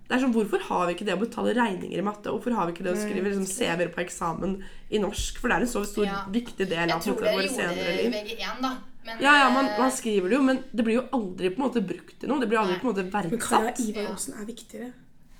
[0.10, 2.26] Det er sånn, Hvorfor har vi ikke det å betale regninger i matte?
[2.30, 5.38] Hvorfor har vi ikke det å skrive liksom, CV-er på eksamen i norsk?
[5.38, 6.26] For det er en så stor, Ja.
[6.30, 8.10] viktig del av jeg tror dere gjorde det i.
[8.10, 8.78] VG1, da.
[9.06, 11.60] Men, Ja, ja, man, eh, man skriver det jo, men det blir jo aldri på
[11.64, 12.40] en måte brukt til noe.
[12.40, 13.74] Det blir aldri på en måte Men Kaja.
[13.80, 14.92] Ivar Aasen er viktigere.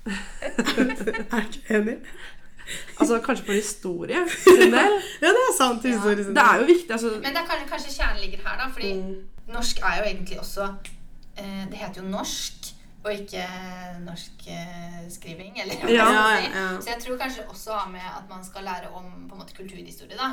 [1.38, 1.98] er du enig?
[3.00, 4.94] Altså Kanskje for historie sin del.
[5.22, 5.86] Ja, det er sant.
[5.86, 5.90] Ja.
[6.16, 6.92] Det er jo viktig.
[6.92, 8.70] altså Men det er kanskje, kanskje kjernen ligger her, da.
[8.74, 9.16] Fordi Mm.
[9.54, 10.64] norsk er jo egentlig også
[11.38, 12.73] eh, Det heter jo norsk,
[13.06, 13.44] og ikke
[14.06, 16.52] norsk eh, skriving, eller Ja, man ja, si.
[16.54, 16.68] ja.
[16.82, 19.54] Så jeg tror kanskje også har med at man skal lære om på en måte
[19.58, 20.30] kulturhistorie, da.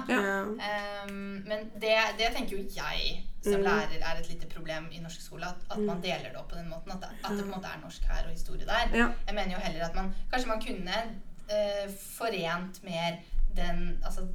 [0.68, 3.62] Ehm, men det, det tenker jo jeg som Mm.
[3.64, 5.46] lærer er et lite problem i norsk skole.
[5.48, 6.92] At, at man deler det opp på den måten.
[6.92, 8.92] At det, at det på en måte er norsk her og historie der.
[9.26, 10.96] Jeg mener jo heller at man kanskje man kunne
[11.48, 11.86] uh,
[12.18, 13.16] forent mer
[13.56, 14.26] den altså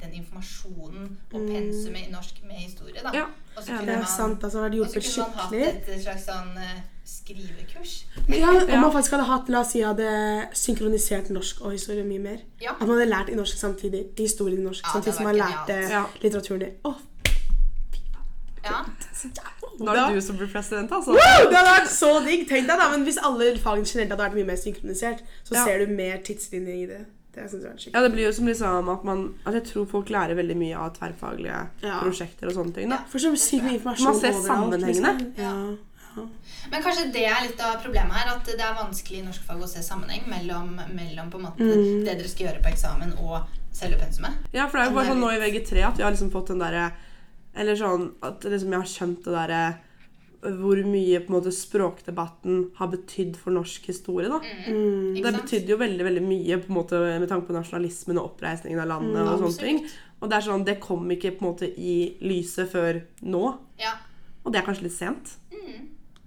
[0.00, 1.46] den informasjonen og Mm.
[1.52, 3.22] pensumet i norsk med historie, da.
[3.56, 4.44] Og så ja, kunne Det man- sant.
[4.44, 7.92] altså, Og så kunne man hatt et slags sånn eh, skrivekurs.
[8.28, 10.08] Ja, Om man faktisk hadde hatt, la oss si, hadde
[10.58, 12.38] synkronisert norsk og historie mye mer.
[12.60, 12.72] Ja.
[12.74, 15.76] At man hadde lært i norsk samtidig, historien i norsk, Ja, samtidig som man lærte.
[15.90, 16.04] Ja.
[16.22, 16.72] litteraturen i.
[16.84, 16.98] Oh.
[18.66, 18.82] ja.
[19.78, 21.12] Nå er det du som blir president, altså.
[21.12, 22.46] Wow, det hadde vært så digg!
[22.48, 25.64] Tenk deg da, men Hvis alle fagene generelt hadde vært mye mer synkronisert, så Ja.
[25.64, 27.02] ser du mer tidslinjer i det.
[27.36, 27.94] Det synes jeg er skikkelig.
[27.94, 30.76] Ja, det blir jo som liksom at man at Jeg tror folk lærer veldig mye
[30.76, 32.00] av tverrfaglige Ja.
[32.00, 32.88] prosjekter og sånne ting.
[32.90, 32.98] da.
[33.08, 35.18] For så sykt mye informasjon Man ser sammenhengene.
[35.36, 35.78] Liksom.
[36.16, 36.24] Ja.
[36.72, 39.68] Men kanskje det er litt av problemet her, at det er vanskelig i norskfag å
[39.68, 42.04] se sammenheng mellom, mellom på en måte Mm.
[42.04, 44.32] det dere skal gjøre på eksamen og selve pensumet.
[44.52, 46.48] Ja, for det er jo bare sånn nå i VG3 at vi har liksom fått
[46.48, 46.92] den derre
[47.54, 49.78] Eller sånn at liksom jeg har skjønt det derre
[50.42, 54.28] hvor mye på en måte språkdebatten har betydd for norsk historie.
[54.28, 54.38] da.
[54.68, 55.14] Mm.
[55.22, 58.78] Det betydde jo veldig veldig mye på en måte med tanke på nasjonalismen og oppreisningen
[58.80, 59.22] av landet.
[59.26, 59.86] og sånne ting.
[60.20, 63.58] Og det er sånn, det kom ikke på en måte i lyset før nå.
[63.78, 63.94] Ja.
[64.44, 65.36] Og det er kanskje litt sent.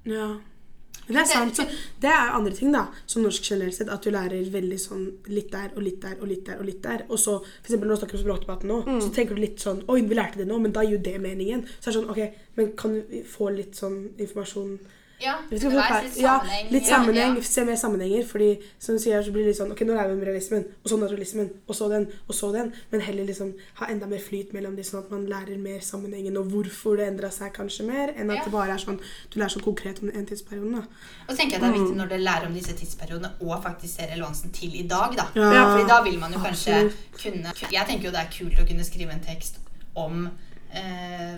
[0.10, 0.30] Ja.
[1.10, 1.58] Men det er sant.
[1.58, 1.66] Så
[2.04, 5.50] det er andre ting, da, som norsk generelt sett, at du lærer veldig sånn litt
[5.54, 7.06] der og litt der og litt der og litt der.
[7.10, 10.04] Og så, eksempel når du snakker om språkdebatten nå, så tenker du litt sånn Oi,
[10.06, 11.66] vi lærte det nå, men da gir jo det meningen.
[11.80, 14.78] Så er det sånn, ok, men kan vi få litt sånn informasjon
[15.20, 16.12] Ja, er litt sammenheng.
[16.18, 16.36] ja,
[16.72, 17.36] litt sammenheng.
[17.36, 17.42] ja.
[17.42, 18.24] Se mer sammenhenger.
[18.26, 20.64] Fordi som du sier, så blir det litt sånn Ok, nå lærer vi om realismen,
[20.84, 22.72] og så naturalismen, og så den, og så den.
[22.92, 26.38] Men heller liksom ha enda mer flyt mellom de, sånn at man lærer mer sammenhengen,
[26.38, 28.44] og hvorfor det endra seg kanskje mer, enn at Ja.
[28.46, 30.84] det bare er sånn Du lærer så konkret om en tidsperiode, da.
[31.28, 33.96] Og så tenker jeg det er viktig når dere lærer om disse tidsperiodene og faktisk
[34.00, 35.28] ser relevansen til i dag, da.
[35.36, 35.76] Ja.
[35.76, 36.96] Fordi da vil man jo kanskje Absolutt.
[37.22, 39.60] kunne Jeg tenker jo det er kult å kunne skrive en tekst
[39.96, 40.30] om
[40.74, 41.38] eh,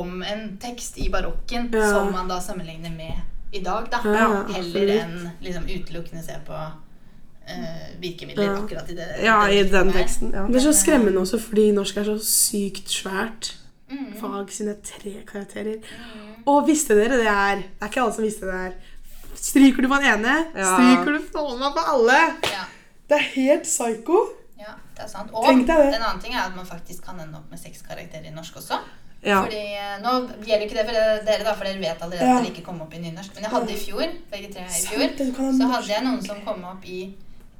[0.00, 1.90] om en tekst i barokken Ja.
[1.92, 3.12] som man da sammenligner med
[3.52, 4.00] i dag, da.
[4.04, 8.56] Ja, Heller enn liksom utelukkende se på uh, virkemidler Ja.
[8.58, 9.06] akkurat i det.
[9.24, 10.32] Ja, i den teksten.
[10.34, 10.46] Ja.
[10.50, 13.54] Det er så skremmende også, fordi norsk er så sykt svært.
[13.90, 14.12] Mm.
[14.20, 15.76] Fag sine tre karakterer.
[16.46, 18.72] Og visste dere det er Det er ikke alle som visste det er.
[19.36, 20.72] Stryker du på den ene, Ja.
[20.74, 22.18] stryker du faen meg på alle.
[22.50, 22.64] Ja.
[23.08, 24.18] Det er helt psycho.
[24.58, 25.30] Ja, det er sant.
[25.32, 28.34] Og en annen ting er at man faktisk kan ende opp med seks karakterer i
[28.34, 28.80] norsk også.
[29.26, 29.40] Ja.
[29.42, 30.10] Fordi eh, Nå
[30.46, 32.36] gjelder ikke det for dere, da, for dere vet allerede Ja.
[32.38, 33.34] at dere ikke kom opp i nynorsk.
[33.34, 35.16] Men jeg hadde i fjor, begge tre i fjor,
[35.58, 37.00] så hadde jeg noen som kom opp i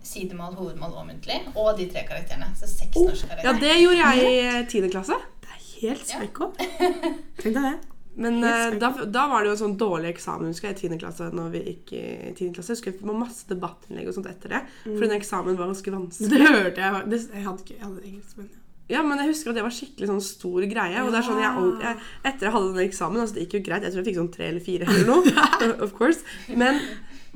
[0.07, 1.40] sidemål, hovedmål og muntlig.
[1.59, 2.52] Og de tre karakterene.
[2.61, 3.09] Så seks Oh.
[3.11, 5.16] norske ja, det gjorde jeg i tiende klasse.
[5.42, 6.20] Det er helt Ja.
[6.22, 6.52] psycho.
[7.42, 7.76] Tenk deg det.
[8.16, 10.98] Men uh, da, da var det jo en sånn dårlig eksamen husker jeg, i 10.
[11.02, 11.26] klasse.
[11.37, 12.52] når vi gikk i 10.
[12.57, 12.70] klasse.
[12.72, 14.61] Jeg husker det var masse debattinnlegg og sånt etter det.
[14.87, 16.31] For den eksamen var ganske vanskelig.
[16.31, 17.02] Det hørte jeg.
[17.12, 18.65] Det, Jeg hadde ikke jeg hadde engelsk, men Ja,
[19.03, 21.03] men jeg husker at det var skikkelig sånn stor greie.
[21.03, 23.64] Og det er sånn, jeg, jeg, etter jeg hadde den eksamen, altså det gikk jo
[23.66, 25.33] greit, jeg tror jeg fikk sånn tre eller fire eller noe,
[25.85, 26.22] of course.
[26.55, 26.79] Men,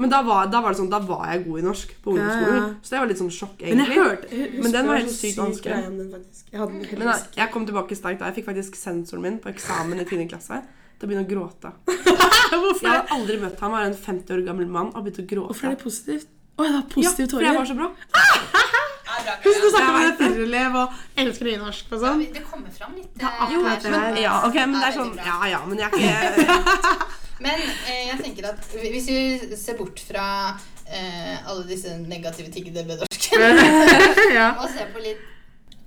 [0.00, 2.54] men da, var, da var det sånn, da var jeg god i norsk på ungdomsskolen.
[2.54, 2.72] Ja, ja.
[2.86, 5.34] Så det var litt sånn sjokk, Men jeg hørte jeg Men den var helt sykt
[5.34, 5.80] syk vanskelig.
[6.54, 8.30] Jeg Men da, jeg kom tilbake sterkt da.
[8.30, 10.28] Jeg fikk faktisk sensoren min på eksamen i 10.
[10.30, 10.62] klasse
[11.00, 11.72] til å begynne å gråte.
[12.50, 13.72] Hvorfor Jeg har aldri møtt ham.
[13.72, 15.52] Han var en 50 år gammel mann og begynte å gråte.
[15.52, 16.28] Hvorfor er det positivt?
[16.56, 17.90] Å, det var Ja, positive for jeg var så bra.
[19.26, 19.72] Ja, Husk å Kaja.
[19.76, 22.22] snakke med firerelev og elsker nynorsk og Ja, sånn.
[22.34, 23.10] det kommer fram litt.
[23.14, 24.20] Det er akkurat det her.
[24.24, 25.12] Ja, ok, men det er sånn.
[25.26, 26.94] Ja ja, men jeg er ikke
[27.44, 27.56] Men
[27.88, 30.24] eh, jeg tenker at hvis vi ser bort fra
[30.84, 33.40] eh, alle disse negative tingene med norsken
[34.38, 34.50] ja.
[34.60, 35.22] og ser på litt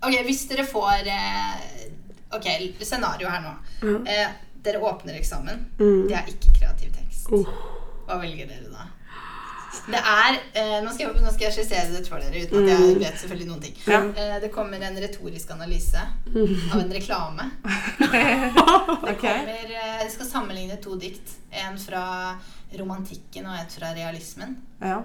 [0.04, 1.86] Ok, hvis dere får eh,
[2.34, 2.48] Ok,
[2.82, 3.52] scenario her nå.
[3.86, 4.08] Mm.
[4.10, 4.32] Eh,
[4.66, 5.60] dere åpner eksamen.
[5.78, 6.08] Mm.
[6.10, 7.28] Det er ikke kreativ tekst.
[7.30, 7.46] Oh.
[8.08, 8.88] Hva velger dere da?
[9.88, 12.70] Det er eh, nå, skal jeg, nå skal jeg skissere det for dere uten at
[12.70, 13.00] jeg Mm.
[13.02, 13.76] vet selvfølgelig noen ting.
[13.90, 14.00] Ja.
[14.16, 17.50] Eh, det kommer en retorisk analyse av en reklame.
[18.14, 21.36] Det kommer, eh, skal sammenligne to dikt.
[21.52, 22.04] En fra
[22.78, 24.56] romantikken og et fra realismen.
[24.82, 25.02] Ja.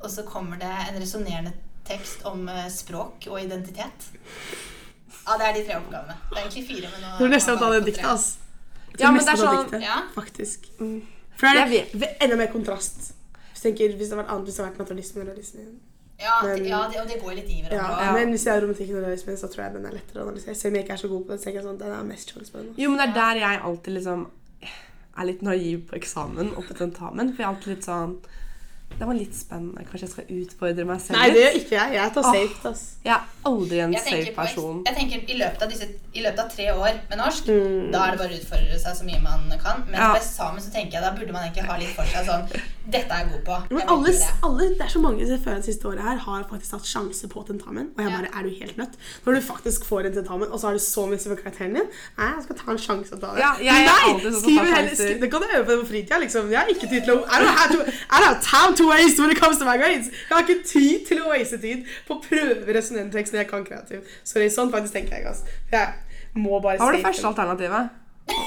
[0.00, 1.52] Og så kommer det en resonnerende
[1.88, 4.10] tekst om eh, språk og identitet.
[5.26, 6.16] Ja, det er de tre oppgavene.
[6.30, 9.24] Det er egentlig fire, men nå Du er nesten ta det diktet, tror Ja, men
[9.24, 9.98] det er sånn- diktet, Ja.
[10.14, 10.68] Faktisk.
[10.80, 11.00] Mm.
[11.36, 13.12] For det er enda mer kontrast.
[13.62, 15.60] Jeg tenker, hvis det hadde vært annet, hvis det hadde vært naturalisme og realisme.
[16.20, 18.04] Ja, Men- ja det, og det går litt i hverandre.
[18.04, 18.12] Ja.
[18.12, 20.54] Men hvis det er romantikken og realismen, så tror jeg den er lettere å analysere.
[20.54, 22.02] Selv om jeg ikke er så god på det, så tenker jeg sånn, den er
[22.04, 22.74] mest sjanse på den.
[22.76, 24.26] Jo, men det er der jeg alltid liksom
[25.20, 27.32] er litt naiv på eksamen og på tentamen.
[27.34, 28.18] For jeg er alltid litt sånn
[28.98, 29.84] Det var litt spennende.
[29.88, 31.92] Kanskje jeg skal utfordre meg selv Nei, det gjør ikke jeg.
[31.96, 32.82] Jeg tar safe, ass.
[33.04, 34.82] Jeg er aldri en safe person.
[34.84, 37.92] jeg tenker i løpet, av disse, I løpet av tre år med norsk, Mm.
[37.92, 39.84] da er det bare å utfordre seg så mye man kan.
[39.86, 40.10] Men Ja.
[40.12, 42.44] på eksamen så tenker jeg da burde man egentlig ha litt for seg sånn
[42.90, 43.74] Dette er jeg god på.
[43.76, 44.28] Men alle, det.
[44.42, 47.28] alle, det er så mange som før det siste året her har faktisk tatt sjanse
[47.30, 47.90] på tentamen.
[47.96, 48.16] Og jeg Ja.
[48.18, 48.94] bare, er du helt nødt?
[49.24, 51.86] Når du faktisk får en tentamen, og så har du så mye for karakteren din.
[52.18, 53.38] Nei, jeg skal ta en sjanse og ta det.
[53.38, 56.50] Ja, jeg er Nei, sånn skriv heller- Det kan du øve på på fritida, liksom.
[56.50, 57.24] Jeg har ikke tid til å
[58.80, 60.08] to, waste when it comes to my grades.
[60.10, 63.50] Jeg har ikke tid til å waste tid på å prøve resonnerende tekst når jeg
[63.52, 64.16] kan kreativ.
[64.24, 65.60] Sorry, sånn faktisk tenker jeg, altså.
[65.72, 67.30] Jeg må bare Hva var det første den.
[67.34, 67.96] alternativet?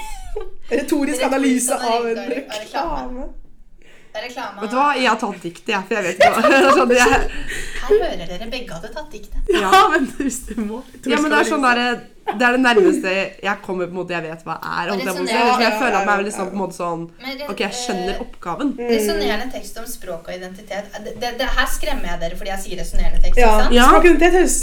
[0.81, 3.25] Retorisk analyse av en reklame.
[4.13, 4.61] Reklame.
[4.61, 5.85] Vet du hva, jeg har tatt diktet, jeg.
[5.89, 6.49] For jeg vet ikke hva.
[6.63, 7.29] Det sånn, jeg,
[7.83, 9.53] Her hører dere begge hadde tatt diktet.
[9.53, 10.83] Ja, men hvis du må.
[11.09, 11.87] ja, men det er sånn derre
[12.23, 13.11] Det er det nærmeste
[13.43, 14.91] jeg kommer på en måte jeg vet hva er.
[14.93, 15.25] holdt jeg.
[15.63, 17.03] Jeg føler at meg veldig liksom på en måte sånn
[17.51, 18.71] Ok, jeg skjønner eh, oppgaven.
[18.79, 20.87] Resonnerende tekst om språk og identitet.
[21.03, 23.41] Det, det, det, her skremmer jeg dere fordi jeg sier resonnerende tekst.
[23.41, 23.75] Ja, ikke sant?
[23.75, 23.89] ja.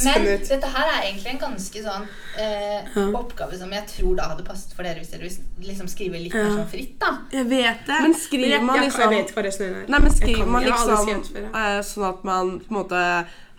[0.09, 2.09] Men dette her er egentlig en ganske sånn
[2.47, 6.23] eh, oppgave som jeg tror da hadde passet for dere hvis dere vil liksom skrive
[6.25, 6.97] litt mer sånn fritt.
[7.03, 7.13] da.
[7.35, 8.01] Jeg vet det.
[8.07, 9.93] Men skriver man liksom- Jeg vet hva resonnerende er.
[9.93, 13.05] Nei, men Jeg skriver man jeg liksom eh, sånn at man på en måte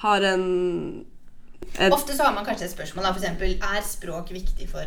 [0.01, 1.05] har en
[1.79, 3.03] et, Ofte så har man kanskje et spørsmål.
[3.03, 4.83] da, for eksempel, Er språk viktig for,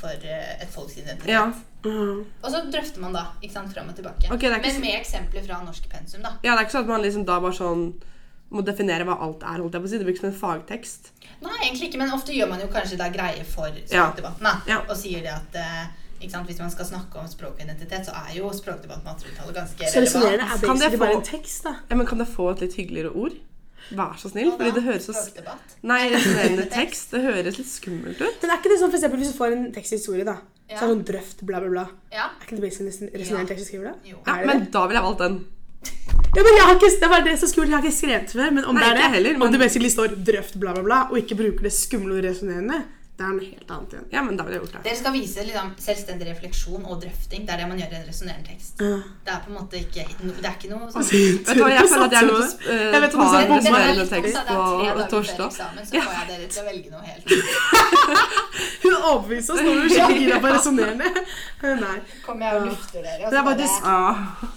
[0.00, 1.28] for eh, et folks identitet?
[1.30, 1.52] Ja.
[1.84, 2.24] Mm.
[2.42, 4.30] Og så drøfter man da ikke sant, fram og tilbake.
[4.32, 6.22] Ok, det er ikke Men med eksempler fra norsk pensum.
[6.22, 6.32] da.
[6.42, 7.94] Ja, det er ikke sånn at man liksom da bare sånn
[8.54, 9.58] må definere hva alt er.
[9.62, 9.98] holdt jeg på å si.
[9.98, 11.10] Det blir ikke som en fagtekst.
[11.42, 14.42] Nei, egentlig ikke, men ofte gjør man jo kanskje da greie for språkdebatten.
[14.42, 14.80] da, Ja.
[14.88, 15.86] Og sier det at eh,
[16.20, 16.46] ikke sant?
[16.48, 19.90] Hvis man skal snakke om språk og identitet, så er jo språkdebatt med 1800-tallet ganske
[19.90, 21.74] Så resonnerende er Kan det bare få- en tekst, da.
[21.90, 23.32] Ja, men Kan det få et litt hyggeligere ord?
[23.92, 24.52] Vær så snill.
[24.56, 25.14] Fordi det høres så
[25.84, 27.12] Nei, resonnerende tekst.
[27.12, 28.38] Det høres litt skummelt ut.
[28.42, 30.38] Men er ikke det sånn for eksempel hvis du får en teksthistorie, da?
[30.64, 30.78] Ja.
[30.78, 31.84] Så er det sånn drøft, bla, bla, bla.
[32.14, 32.30] Ja.
[32.32, 33.94] Er ikke det basically nesten resonnerende tekst du skriver da?
[34.08, 34.22] Jo.
[34.24, 35.36] Ja, men da ville jeg valgt den.
[36.34, 38.48] Ja, men jeg har ikke, det var det som skulle, jeg har ikke skrevet før,
[38.56, 40.82] men om Nei, det er det, heller, om du det basically står drøft, bla, bla,
[40.86, 42.80] bla, og ikke bruker det skumle og resonnerende,
[43.14, 44.06] det er noe helt annet igjen.
[44.10, 44.80] Ja, men da jeg gjort det.
[44.88, 47.44] Dere skal vise liksom, selvstendig refleksjon og drøfting.
[47.46, 48.82] Det er det man gjør i en resonnerende tekst.
[48.82, 48.96] Ja.
[49.22, 51.68] Det er på en måte ikke no, Det er ikke noe sånn Vet du hva,
[51.70, 55.06] jeg føler at jeg er uh, Jeg vet ta en resonnerende Det er tekst på
[55.14, 55.54] torsdag.
[55.54, 57.24] så får jeg dere til å velge noe helt
[58.84, 61.24] Hun overbeviste oss når hun skikkelig gira på resonnerende.
[61.80, 61.96] Nei.
[62.26, 63.88] Kommer jeg og lufter dere, og Det er faktisk-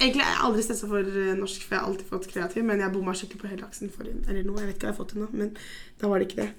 [0.02, 2.84] Egentlig er jeg aldri stressa for eh, norsk, for jeg har alltid fått kreativ, men
[2.84, 5.02] jeg bomma skikkelig på hele aksen forrige eller nå, Jeg vet ikke hva jeg har
[5.04, 5.54] fått til nå, men
[6.02, 6.50] da var det ikke det.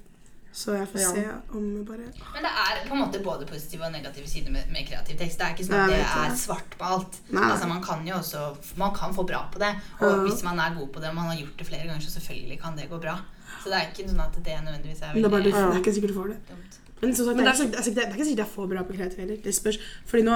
[0.53, 1.11] Så jeg får Ja.
[1.15, 1.99] se om bare
[2.33, 5.39] Men det er på en måte både positive og negative sider med, med kreativ tekst.
[5.39, 7.19] Det er ikke sånn at det er svart på alt.
[7.31, 7.43] Nei.
[7.53, 9.75] Altså Man kan jo også Man kan få bra på det.
[10.01, 10.17] Og Ja.
[10.27, 12.61] hvis man er god på det og man har gjort det flere ganger, så selvfølgelig
[12.63, 13.19] kan det gå bra.
[13.63, 15.77] Så det er ikke sånn at det nødvendigvis er veldig det er, bare, det, det
[15.77, 16.39] er ikke sikkert du får det.
[16.49, 16.75] dumt.
[17.01, 18.93] Men sagt, Men det, er, det er- det, er ikke sikkert jeg får bra på
[18.97, 19.37] kreativ heller.
[19.45, 19.79] Det spørs.
[20.07, 20.35] Fordi nå,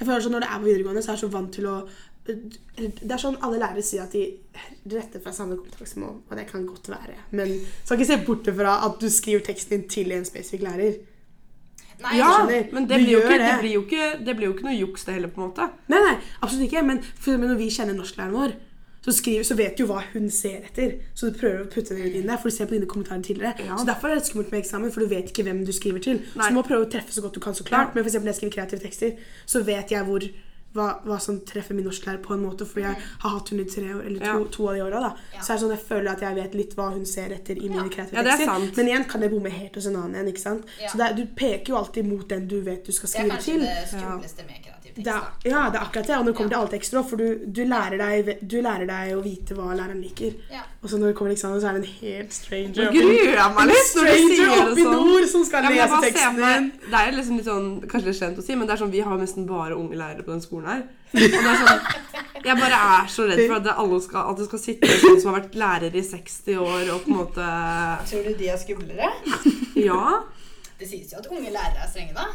[0.00, 1.88] jeg føler sånn Når det er på videregående, så er jeg så vant til å
[2.26, 4.26] Det er sånn alle lærere sier at de
[4.92, 7.16] retter fra samme kompetansemål, og det kan godt være.
[7.34, 7.54] Men
[7.84, 11.00] skal ikke se bort fra at du skriver teksten din til en spesifikk lærer.
[12.00, 12.30] Nei, ja,
[12.72, 13.44] men det blir, ikke, det.
[13.44, 15.66] det, blir jo ikke, det blir jo ikke noe juks, det heller, på en måte.
[15.92, 16.84] Nei, nei, absolutt ikke.
[16.86, 17.02] Men
[17.44, 18.54] når vi kjenner norsklæreren vår,
[19.04, 20.96] så, skriver, så vet du jo hva hun ser etter.
[21.16, 23.64] Så du prøver å putte det inn der, for du ser på dine kommentarer tidligere.
[23.64, 23.78] Ja.
[23.80, 26.20] Så derfor er det skummelt med eksamen, for du vet ikke hvem du skriver til.
[26.20, 26.44] Nei.
[26.44, 27.92] Så du må prøve å treffe så godt du kan, så klart.
[27.92, 27.96] Ja.
[27.96, 30.26] Men for eksempel når jeg skriver kreative tekster, så vet jeg hvor
[30.76, 33.70] hva, hva som treffer min norsklærer på en måte, fordi jeg har hatt henne i
[33.70, 35.12] tre år, eller to, to av de åra.
[35.34, 35.42] Ja.
[35.42, 37.68] Så er det sånn jeg føler at jeg vet litt hva hun ser etter i
[37.68, 38.68] mine kreative er tekster.
[38.78, 40.32] Men igjen kan jeg bomme helt hos en annen igjen.
[40.34, 40.74] ikke sant?
[40.82, 40.92] Ja.
[40.92, 43.64] Så er, du peker jo alltid mot den du vet du skal skrive til.
[43.66, 44.04] Det er kanskje til.
[44.04, 44.69] det skumleste med.
[45.04, 46.16] Det er, ja, det er akkurat det.
[46.16, 49.14] Og når det kommer til alltid ekstra, for du, du, lærer deg, du lærer deg
[49.16, 50.36] å vite hva læreren liker.
[50.52, 50.62] Ja.
[50.80, 53.40] Og så når det kommer til eksamen, så er det en helt stranger Nå gruer
[53.56, 54.94] meg En litt når du stranger oppi sånn.
[55.10, 56.70] nord som skal Ja, lese teksten din.
[56.86, 59.04] Det er liksom litt sånn, kanskje litt slemt å si, men det er sånn, vi
[59.04, 60.82] har nesten bare unge lærere på den skolen her.
[61.10, 61.80] Og det er sånn,
[62.44, 65.18] jeg bare er så redd for at det, alle skal, at det skal sitte sånn
[65.20, 67.48] som har vært lærer i 60 år og på en måte
[68.12, 69.10] Tror du de er skumlere?
[69.76, 70.20] Ja.
[70.80, 72.30] Det sies jo at unge lærere er strenge, da.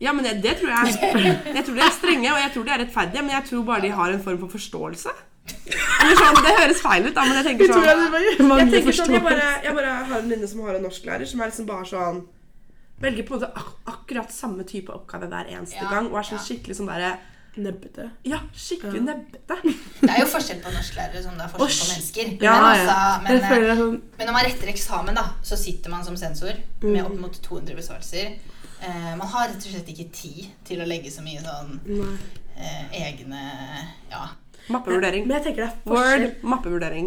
[0.00, 0.94] Ja, men det, det tror jeg
[1.56, 3.82] Jeg tror de er strenge, og jeg tror de er rettferdige, men jeg tror bare
[3.82, 5.14] de har en form for forståelse.
[5.48, 9.46] Sånn, Det høres feil ut, da, men jeg tenker sånn jeg tenker sånn, jeg bare,
[9.64, 12.20] jeg bare har en venninne som har en norsklærer som er liksom bare sånn
[13.00, 16.08] Velger på en måte ak akkurat samme type oppgave hver eneste Ja, gang.
[16.10, 16.44] Og er sånn ja.
[16.48, 17.12] skikkelig sånn derre
[17.58, 18.04] Nebbete.
[18.28, 19.56] Ja, skikkelig nebbete.
[19.98, 22.28] Det er jo forskjell på norsklærere som det er forskjell på mennesker.
[22.44, 22.84] Ja, men, ja.
[22.84, 26.54] altså, men, er sånn men når man retter eksamen, da, så sitter man som sensor
[26.78, 26.92] Mm.
[26.92, 28.36] med opp mot 200 besvarelser.
[28.82, 31.80] Eh, man har rett og slett ikke tid til å legge så mye sånn
[32.56, 33.40] eh, egne
[34.10, 34.28] Ja.
[34.68, 35.24] Mappevurdering.
[35.26, 36.24] Men jeg tenker det er forskjell.
[36.26, 37.06] Word, mappevurdering.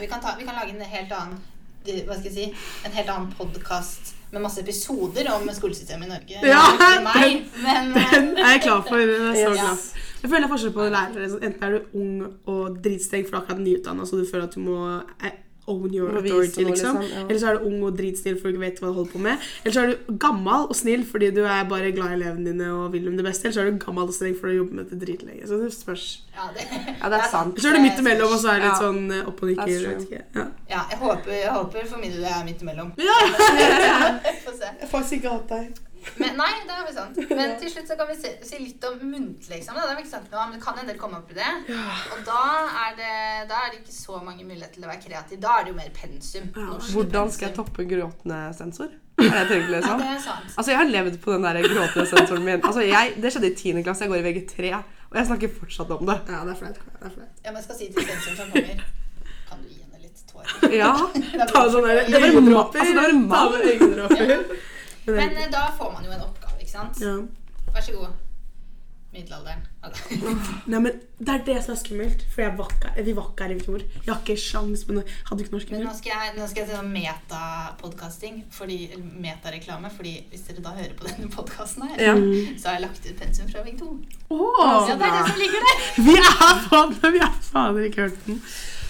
[0.00, 1.42] Vi kan, ta, vi kan lage en helt annen
[1.84, 2.44] hva skal jeg si,
[2.86, 6.38] en helt annen podkast med masse episoder om skolesystemet i Norge.
[6.48, 6.62] Ja,
[7.04, 9.02] meg, men eh, Den er jeg klar for.
[9.02, 9.66] Jeg er så Ja.
[9.66, 9.82] glad.
[10.22, 11.26] Jeg føler det er forskjell på lærere.
[11.34, 12.14] sånn, Enten er du ung
[12.48, 14.78] og dritstreng for akkurat nyutdanna, så du føler at du må
[15.26, 15.34] eh,
[15.66, 16.98] own your authority, noe, liksom.
[17.00, 17.22] liksom, ja.
[17.28, 19.20] Eller så er du ung og dritsnill fordi du ikke vet hva du holder på
[19.26, 19.46] med.
[19.64, 22.68] Eller så er du gammel og snill fordi du er bare glad i elevene dine
[22.74, 23.46] og vil dem det beste.
[23.48, 25.46] Eller så er du gammel og streng for du jobber med det dritlenge.
[25.48, 26.04] Så det spørs.
[26.36, 26.66] ja, det,
[27.00, 27.60] Ja, det er sant.
[27.60, 28.82] Så er du midt imellom, og så er det litt Ja.
[28.84, 29.88] sånn eh, opp og nikker.
[30.34, 30.46] Ja.
[30.74, 32.92] Ja, jeg håper, jeg håper for min del jeg er midt imellom.
[34.44, 34.68] Få se.
[34.68, 35.82] Jeg har faktisk ikke hatt deg.
[36.20, 37.20] Men, nei, det er jo sant.
[37.30, 39.80] Men til slutt så kan vi si, si litt om muntlig eksamen.
[39.82, 41.52] Det er ikke sagt noe men det kan en del komme opp i det.
[42.14, 42.40] Og da
[42.86, 43.12] er det,
[43.50, 45.40] da er det ikke så mange muligheter til å være kreativ.
[45.44, 46.50] Da er det jo mer pensum.
[46.56, 46.76] Ja.
[46.94, 48.92] Hvordan skal jeg toppe gråtende sensor?
[49.14, 50.00] Det jeg tenker Ja, liksom?
[50.02, 50.48] det er sant.
[50.58, 52.60] Altså, Jeg har levd på den der gråtende sensoren min.
[52.66, 53.82] Altså, jeg, Det skjedde i 10.
[53.86, 54.04] klasse.
[54.04, 54.72] Jeg går i VG3,
[55.10, 56.16] og jeg snakker fortsatt om det.
[56.34, 56.80] Ja, det er flaut.
[57.00, 57.10] Er.
[57.44, 58.84] Ja, men jeg skal si til sensoren som kommer
[59.48, 60.74] Kan du gi henne litt tårer?
[60.74, 60.90] Ja.
[61.54, 62.78] Ta sånn der Det var ma- øyedråper.
[62.82, 64.56] altså, det var Ta mal.
[65.06, 67.00] Men Men eh, da får man jo en oppgave, ikke sant?
[67.00, 67.16] ja.
[67.74, 68.08] Vær så god.
[69.14, 69.60] Middelalderen.
[70.66, 72.22] Nei, men Det er det som er skummelt.
[72.34, 73.82] For jeg var ikke, vi var ikke her i fjor.
[73.94, 75.04] Jeg har ikke sjans på noe.
[75.28, 79.04] Hadde ikke norsk Men nå skal jeg, nå skal jeg til sånn metapodkasting, fordi- eller
[79.26, 82.14] metareklame, fordi hvis dere da hører på denne podkasten her, Ja.
[82.58, 83.90] så har jeg lagt ut pensum fra Ving 2.
[84.30, 85.78] Åh, Ja, det er det som ligger der.
[86.08, 88.42] Vi er faen Vi har fader ikke hørt den.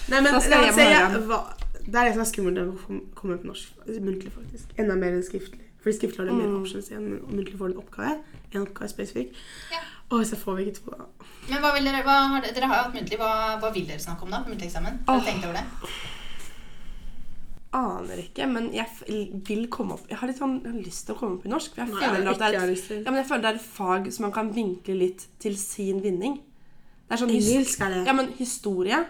[0.09, 1.27] Nei, men Da skal jeg hjem og jeg, høre den.
[1.29, 1.53] hva-
[1.85, 3.69] Det er det som er skummelt med å kom- komme på norsk.
[4.01, 4.73] Muntlig, faktisk.
[4.79, 5.61] Enda mer enn skriftlig.
[5.85, 8.15] Fordi skriftlig har det mer options igjen, men muntlig får du en oppgave.
[8.49, 9.37] En oppgave spesifikk.
[9.69, 9.83] Ja.
[10.15, 11.05] Og så får vi ikke to, da
[11.49, 13.19] Men hva vil dere, hva har dere, dere har jo hatt muntlig.
[13.21, 14.97] Hva, hva vil dere snakke om da på muntlig eksamen?
[15.05, 15.65] Har dere tenkt over det?
[17.75, 18.87] aner ikke, men jeg
[19.47, 21.51] vil komme opp Jeg har litt sånn jeg har lyst til å komme opp i
[21.51, 21.73] norsk.
[21.75, 23.69] For jeg Nei, føler at det er et, ja, men jeg føler det er et
[23.75, 26.37] fag som man kan vinkle litt til sin vinning.
[27.05, 28.03] Det er sånn Engelsk er det.
[28.07, 29.01] Ja, men historie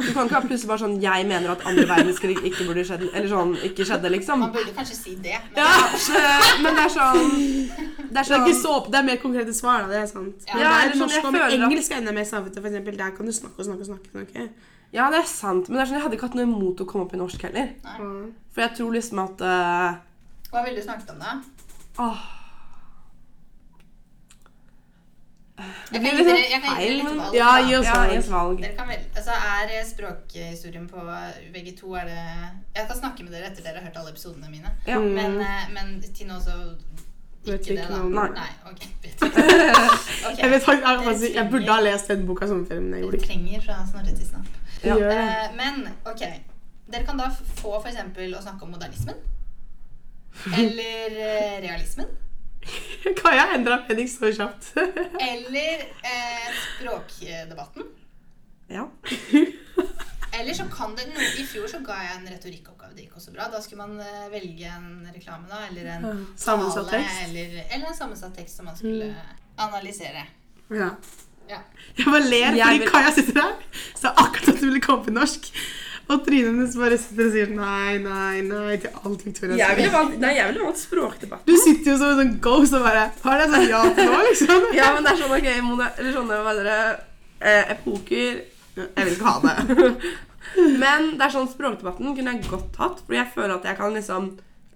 [0.00, 3.02] Du kan ikke ha plutselig bare sånn Jeg mener at andre verdenskrig ikke burde skjedd
[3.10, 4.40] Eller sånn ikke skjedde, liksom.
[4.46, 5.36] Man burde kanskje si det.
[5.52, 6.24] Men Ja, det,
[6.64, 7.30] men det er sånn
[8.10, 9.92] Det er Det er sånn ikke så opp, det er mer konkrete svar, da.
[9.92, 10.46] Det er sant.
[10.48, 12.68] Ja, Men eller det er sånn, norsk og at- engelsk er enda mer savete, for
[12.72, 12.96] eksempel.
[12.98, 14.10] Der kan du snakke og snakke og snakke.
[14.16, 14.48] snakke.
[14.92, 15.68] Ja, det er sant.
[15.68, 17.44] Men det er sånn, jeg hadde ikke hatt noe imot å komme opp i norsk
[17.46, 17.68] heller.
[17.84, 18.10] Nei.
[18.50, 20.00] For jeg tror liksom at uh...
[20.50, 21.36] Hva ville du snakket om, da?
[22.02, 22.24] Åh.
[25.92, 28.12] Jeg blir kan litt sånn feil, men- valg, Ja, gi oss valg.
[28.16, 28.60] ens valg.
[28.60, 31.04] Dere kan vel, altså Er språkhistorien på
[31.52, 32.24] begge to er det
[32.76, 34.70] Jeg kan snakke med dere etter dere har hørt alle episodene mine.
[34.86, 34.98] Ja.
[34.98, 36.56] Men, eh, men til nå så
[37.46, 37.96] Vet ikke det, da.
[37.96, 38.28] noe.
[38.34, 38.82] Nei, ok.
[40.38, 43.26] Jeg, vet, faktisk- jeg, jeg burde ha lest den boka sommerferien, men jeg gjorde det
[43.26, 44.46] trenger fra Snorre til Snapp.
[44.84, 44.94] Ja.
[44.96, 45.56] Uh.
[45.56, 46.20] Men ok,
[46.92, 47.30] dere kan da
[47.62, 47.96] få f.eks.
[47.96, 49.14] å snakke om modernismen.
[50.60, 52.06] Eller eh, realismen.
[53.22, 54.72] Kaja endra mening så kjapt.
[55.30, 57.86] Eller eh, språkdebatten.
[58.70, 58.88] Ja.
[60.40, 62.92] Eller så kan det noe I fjor så ga jeg en retorikkoppgave.
[62.94, 63.48] Det gikk også bra.
[63.50, 65.64] Da skulle man eh, velge en reklame, da.
[65.70, 67.24] Eller en Sammensatt tale, tekst.
[67.28, 69.10] Eller, eller en sammensatt tekst som man skulle
[69.60, 70.22] analysere.
[70.70, 70.92] Ja.
[71.50, 71.58] Ja.
[71.98, 73.56] Jeg bare ler fordi vil- Kaja sitter der.
[73.98, 75.50] Så akkurat at du ville komme på norsk.
[76.10, 79.76] Og trynet hennes bare sitter og sier nei, nei, nei til alt Victoria Jeg sier.
[79.78, 81.44] ville valgt, nei, jeg ville valgt språkdebatt.
[81.46, 84.18] Du sitter jo som en sånn ghost og bare Har dere sagt ja til nå,
[84.30, 84.66] liksom?
[84.74, 86.78] Ja, men det er sånn, ok, moder, eller sånne, hva dere
[87.40, 88.42] eh, epoker
[88.80, 89.94] Jeg vil ikke ha det.
[90.82, 93.92] Men det er sånn, språkdebatten kunne jeg godt hatt, for jeg føler at jeg kan
[93.94, 94.30] liksom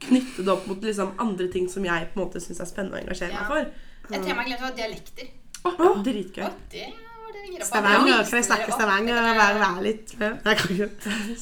[0.05, 2.99] knytte det opp mot liksom andre ting som jeg på en måte syns er spennende
[2.99, 3.41] å engasjere Ja.
[3.41, 4.15] meg for.
[4.15, 5.33] Et tema jeg glemte, var dialekter.
[5.65, 6.45] Åh, dritgøy.
[6.45, 7.14] Å, det det
[7.53, 7.69] gira på.
[7.69, 8.19] Stavanger.
[8.19, 10.15] Det Kan jeg snakke Stavanger og være, være litt?
[10.21, 10.55] Nei.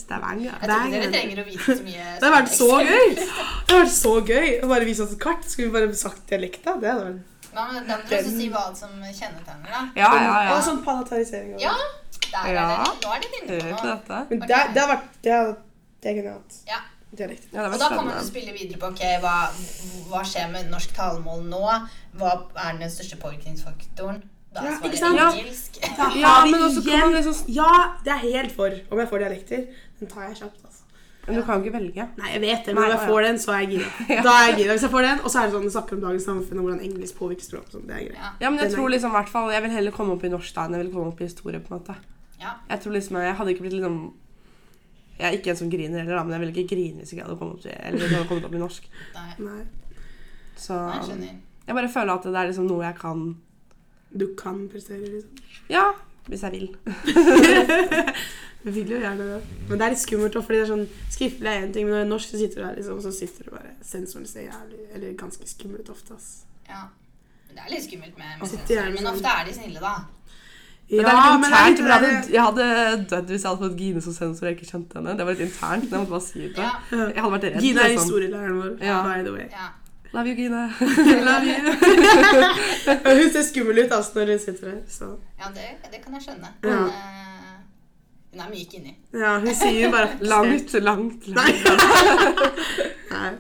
[0.02, 0.52] Stavanger.
[0.52, 2.06] Jeg tror ikke dere trenger å vite så mye.
[2.06, 3.08] Det hadde vært så gøy!
[3.16, 3.26] Det
[3.72, 5.44] hadde vært så gøy å bare vise oss et kart.
[5.48, 6.76] Skulle vi bare sagt dialekta?
[6.82, 9.82] Det hadde vært Hva med den du også si hva som kjennetegner, da?
[9.98, 10.54] Ja, ja, ja.
[10.56, 11.52] Og sånn parlamentarisering.
[11.58, 11.66] også.
[11.66, 11.74] Ja,
[12.32, 12.64] der er Ja.
[12.70, 12.94] dere.
[13.02, 13.76] Nå er det inne nå.
[13.76, 14.24] på noe.
[14.30, 15.52] Men det, det har vært Det, har,
[16.02, 16.58] det kunne jeg hatt.
[16.72, 16.80] Ja.
[17.12, 17.44] Dialekt.
[17.52, 19.34] Ja, det Og da kan man spille videre på ok, hva,
[20.08, 21.60] hva skjer med norsk talemål nå?
[22.16, 24.22] Hva er den største påvirkningsfaktoren?
[24.54, 25.78] Da Ja, ikke svaret sant?
[25.82, 26.08] Ja.
[26.20, 27.70] Ja, men også kan man liksom Ja,
[28.04, 28.68] det er helt for.
[28.90, 29.66] Om jeg får dialekter,
[30.00, 30.60] den tar jeg kjapt.
[30.64, 30.78] altså.
[31.26, 32.04] Men du kan ikke velge.
[32.18, 33.90] Nei, jeg vet det, men når jeg får den, så er jeg gira.
[34.26, 34.72] Da er jeg gira.
[34.74, 36.64] Hvis jeg får den, og så er det sånn det snakker om dagens samfunn og
[36.66, 37.66] hvordan engelsk påvirker språk.
[37.68, 38.16] og sånn, Det er greit.
[38.18, 38.30] Ja.
[38.40, 40.24] Ja, men jeg Den er- tror liksom i hvert fall Jeg vil heller komme opp
[40.24, 41.60] i norsk da enn jeg vil komme opp i historie.
[41.60, 41.96] på en måte.
[42.40, 42.52] Ja.
[42.68, 44.12] Jeg tror liksom Jeg hadde ikke blitt liksom
[45.18, 47.22] Jeg er ikke en som griner heller, da, men jeg ville ikke grine hvis ikke
[47.22, 48.82] jeg hadde kommet opp, til, eller hadde kommet opp i norsk.
[49.14, 49.64] Nei, Nei,
[50.56, 51.38] Så nei, jeg
[51.68, 53.36] jeg bare føler at det er liksom noe jeg kan
[54.14, 55.42] du kan prestere, liksom.
[55.72, 55.87] Ja,
[56.29, 56.68] hvis jeg vil.
[58.62, 59.38] Jeg vil jo gjerne det.
[59.68, 61.98] Men det er litt skummelt fordi det er sånn skriftlig er en ting, men når
[61.98, 64.85] det er norsk, så sitter du her, liksom, så sitter du bare Sensoren ser jævlig
[64.94, 66.29] Eller ganske skummelt ofte, ass.
[66.68, 66.85] Ja.
[67.48, 69.11] Men det er litt skummelt med, med sensorer, men sånn.
[69.16, 69.96] ofte er de snille, da.
[70.92, 72.07] Men det er litt men det er internt.
[72.07, 74.59] litt jeg, hadde, jeg hadde dødd hvis jeg hadde fått Gine som sensor og jeg
[74.61, 75.14] ikke kjente henne.
[75.18, 75.87] Det var litt internt.
[75.90, 76.51] Jeg måtte bare si det.
[76.62, 76.72] Ja.
[76.92, 77.61] Jeg hadde vært redd.
[77.66, 78.07] Gine er liksom.
[78.07, 78.98] historielæreren vår, Ja.
[79.09, 79.46] by the way.
[79.51, 79.68] ja.
[80.12, 80.51] Love you, Gine.
[81.29, 81.57] Love you.
[83.20, 84.81] hun ser skummel ut altså, når hun sitter her.
[84.88, 85.05] Så.
[85.40, 86.51] ja det, det kan jeg skjønne.
[86.62, 86.68] Ja.
[86.68, 87.33] Men, eh,
[88.33, 88.92] hun er myk inni.
[89.12, 91.72] Ja, hun sier bare Langt, langt, langt.
[93.14, 93.31] Nei.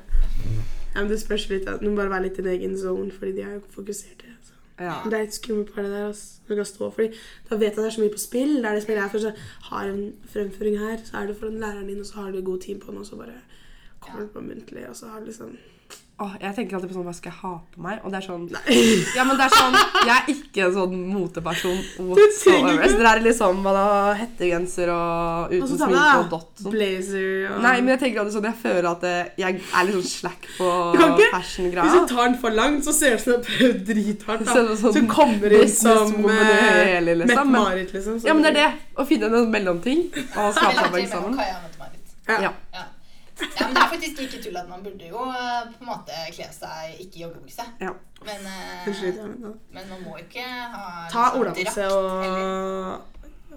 [0.94, 1.68] Ja, men det spørs litt.
[1.68, 4.32] At må bare være litt i en egen zone, fordi de er jo fokuserte.
[4.44, 4.56] Så.
[4.80, 4.98] Ja.
[5.04, 6.06] Det er litt skummelt par, det der.
[6.06, 6.40] Altså.
[6.48, 7.08] Du kan stå, fordi
[7.50, 8.56] Da vet jeg at det er så mye på spill.
[8.56, 9.12] Det er det som er greia.
[9.12, 9.34] For så
[9.68, 12.60] har en fremføring her, så er det for læreren din, og så har du god
[12.64, 13.36] tid på den, og så bare
[14.00, 15.56] kommer du på muntlig, og så har du liksom
[16.22, 17.96] Åh, jeg tenker alltid på sånn, hva skal jeg ha på meg?
[18.04, 18.74] Og det er sånn Nei.
[19.16, 21.78] Ja, men det er sånn Jeg er ikke en sånn moteperson
[22.10, 22.84] whatsoever.
[22.92, 26.74] Så det er liksom man har hettegenser og uten sminke og dott sånn.
[26.76, 29.98] blazer og Nei, men jeg tenker alltid sånn Jeg føler at eh, jeg er litt
[29.98, 30.70] sånn slack på
[31.32, 31.88] fashion-greia.
[31.88, 34.46] Hvis du tar den for langt, så ser det ut som du har prøvd drithardt.
[34.46, 34.62] Så da.
[34.68, 38.20] det sånn Så du kommer inn som uh, hele, liksom, men- Mette-Marit, liksom.
[38.22, 38.70] så- Ja, men det er det.
[38.96, 41.36] Å finne en mellomting og skape Eller seg.
[41.40, 41.60] Kaja.
[42.28, 42.40] Ja.
[42.46, 42.82] Ja.
[43.42, 43.48] Ja.
[43.58, 46.20] ja, men det er faktisk ikke tull at man burde jo eh, på en måte
[46.36, 47.66] kle seg ikke i joggebukse.
[47.82, 47.92] Ja.
[48.22, 48.44] Men,
[48.86, 49.26] ja,
[49.74, 53.00] men man må ikke ha Ta liksom olabukse og,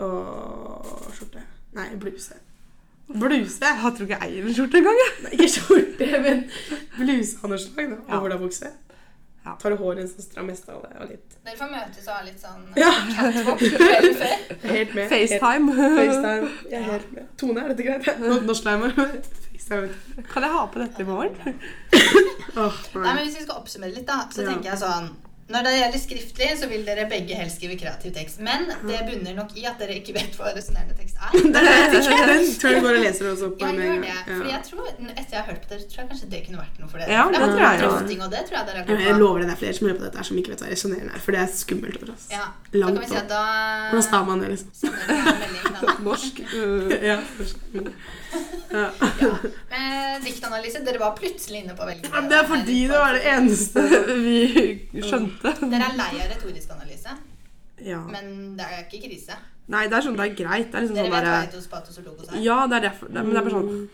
[0.07, 1.43] og skjorte.
[1.77, 2.39] Nei, bluse.
[3.07, 3.65] Bluse?
[3.65, 4.97] Jeg tror ikke jeg eier en skjorte engang.
[5.31, 6.41] ikke skjorte, men
[6.97, 7.93] bluse av noe slag.
[7.93, 8.17] Ja.
[8.17, 8.71] Og olabukse.
[9.45, 9.51] Ja.
[9.61, 12.39] Tar du håret sånn strammest av det, og litt Dere får møtes og ha litt
[12.41, 12.91] sånn Ja.
[13.13, 14.35] catwalk kvelden før.
[14.71, 15.09] Helt med.
[15.11, 15.75] FaceTime.
[15.77, 16.49] Helt, FaceTime.
[16.71, 17.27] Jeg er helt med.
[17.37, 18.09] Tone, er dette greit?
[18.49, 18.95] Norskleimer.
[18.97, 20.25] FaceTime.
[20.33, 21.37] Kan jeg ha på dette i morgen?
[22.57, 23.13] oh, Nei, nei.
[23.13, 24.49] men Hvis vi skal oppsummere litt, da, så Ja.
[24.49, 25.11] tenker jeg sånn
[25.45, 28.39] Når det gjelder skriftlig, så vil dere begge helst skrive kreativ tekst.
[28.41, 31.35] Men det bunner nok i at dere ikke vet hva resonnerende tekst er.
[31.45, 34.15] Den tror jeg går og leser også på Ja, gjør det.
[34.25, 36.79] Fordi jeg tror, etter jeg har hørt på dere, tror jeg kanskje det kunne vært
[36.81, 37.13] noe for dere.
[37.13, 39.19] Ja, For det det tror jeg drøfting, og det tror jeg dere er gode Jeg
[39.21, 41.23] lover det, det er flere som hører på dette som ikke vet hva resonnerende er.
[41.27, 42.11] For det er skummelt ord.
[42.15, 42.25] oss.
[42.33, 42.47] Ja,
[42.81, 43.43] Langt vi si da
[43.91, 44.97] Hvordan staver man det, liksom?
[46.09, 46.41] Norsk.
[47.05, 47.19] Ja.
[48.73, 48.89] ja.
[50.25, 52.09] Diktanalyse, dere var plutselig inne på å velge.
[52.09, 53.85] Det er fordi det var det eneste
[54.25, 55.34] Vi skjønte.
[55.43, 57.17] Dere er lei av retorisk analyse,
[57.85, 57.99] Ja.
[58.07, 59.35] men det er ikke krise.
[59.67, 60.71] Nei, det er sånn, det er greit.
[60.71, 62.41] Det er liksom Dere sånn vet hva etos, patos og logos er?
[62.45, 63.07] Ja, det er derfor.
[63.07, 63.89] Det men det er bare sånn skal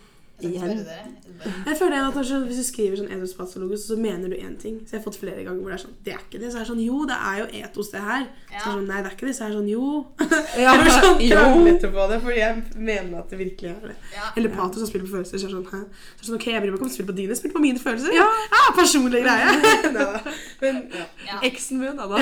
[0.48, 0.82] igjen.
[1.68, 4.76] Jeg føler at kanskje Hvis du skriver sånn etos patologos, så mener du én ting.
[4.86, 6.52] Så jeg har fått flere ganger hvor det er sånn Det er ikke det.
[6.52, 8.28] Så er det sånn Jo, det er jo etos, det her.
[8.28, 9.34] Så er det sånn Nei, det er ikke det.
[9.38, 9.88] Så er det sånn Jo.
[10.22, 11.32] Ja, Jeg blir sånn jo.
[11.32, 13.96] kranglete på det, fordi jeg mener at det virkelig er det.
[14.14, 14.28] Ja.
[14.38, 15.42] Eller patos som spiller på følelser.
[15.42, 15.82] Så er det sånn, hæ?
[15.82, 17.56] Så er det sånn, ok, Jeg bryr meg ikke om du spiller på dine, spill
[17.56, 18.18] på mine følelser.
[18.20, 18.30] Ja.
[18.54, 19.58] ja personlig greie.
[19.98, 20.08] Neida.
[20.62, 20.84] Men
[21.26, 21.42] ja.
[21.50, 22.06] Eksen min, da.
[22.12, 22.22] da.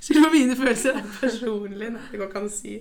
[0.00, 0.98] Spill på mine følelser.
[0.98, 1.90] Er personlig.
[1.94, 2.80] Nei, det går ikke an å si.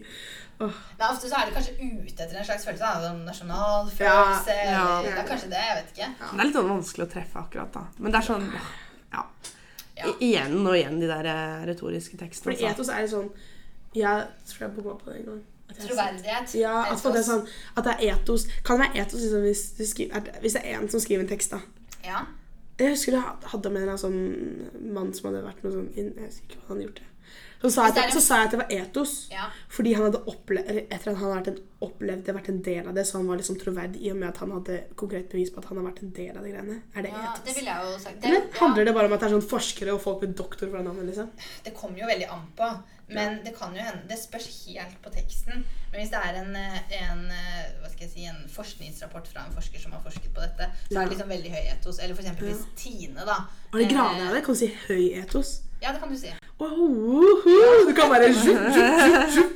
[0.59, 2.79] Nei, ofte så er det kanskje ute etter en slags følelse.
[2.83, 3.09] Da.
[3.13, 4.55] En nasjonal følelse.
[4.57, 4.81] Ja, ja.
[4.99, 6.09] eller det er kanskje det, jeg vet ikke.
[6.19, 7.83] Det er litt sånn vanskelig å treffe akkurat, da.
[7.99, 8.49] Men det er sånn
[9.13, 9.23] Ja.
[9.99, 10.09] Ja.
[10.09, 12.53] I- Igjen og igjen de der eh, retoriske tekstene.
[12.55, 12.67] Altså.
[12.73, 13.31] etos er litt sånn
[13.95, 15.39] Jeg tror jeg bomma på det en gang.
[15.79, 16.53] Troverdighet.
[16.59, 17.47] Ja, at det er sånn
[17.77, 18.45] At det er etos.
[18.63, 21.23] Kan det være etos liksom, hvis, du skriver, er- hvis det er en som skriver
[21.25, 21.59] en tekst, da.
[22.03, 22.25] Ja.
[22.79, 24.19] Jeg husker jeg hadde med en sånn
[24.93, 26.95] mann som hadde vært noe sånn inn, Jeg husker ikke hva han hadde gjort.
[27.01, 27.08] det.
[27.59, 29.13] Så sa, jeg så sa jeg at det var etos.
[29.33, 29.49] ja.
[29.69, 32.93] Fordi han hadde opplevd, etter at han hadde en, opplevd det, vært en del av
[32.95, 35.59] det, så han var liksom troverdig i og med at han hadde konkret bevis på
[35.59, 36.77] at han har vært en del av de greiene.
[36.95, 37.43] Er det ja, etos?
[37.49, 38.21] det ville jeg jo sagt.
[38.21, 40.37] Det, Eller ja, handler det bare om at det er sånn forskere og folk med
[40.39, 41.35] doktor fra navnet, liksom?
[41.67, 42.71] det kommer jo veldig an på.
[43.09, 45.63] Men det kan jo hende Det spørs helt på teksten.
[45.91, 49.45] Men hvis det er en, eh, en, eh, hva skal jeg si, en forskningsrapport fra
[49.47, 51.99] en forsker som har forsket på dette, så er det liksom veldig høy etos.
[51.99, 52.43] Eller f.eks.
[52.43, 53.39] hvis Tine, da
[53.73, 54.43] Og det Grane av det.
[54.45, 55.61] Kan du si høy etos?
[55.81, 56.27] Ja, det kan du si.
[56.59, 59.51] Oh, du kan bare zhup, zhup, zhup.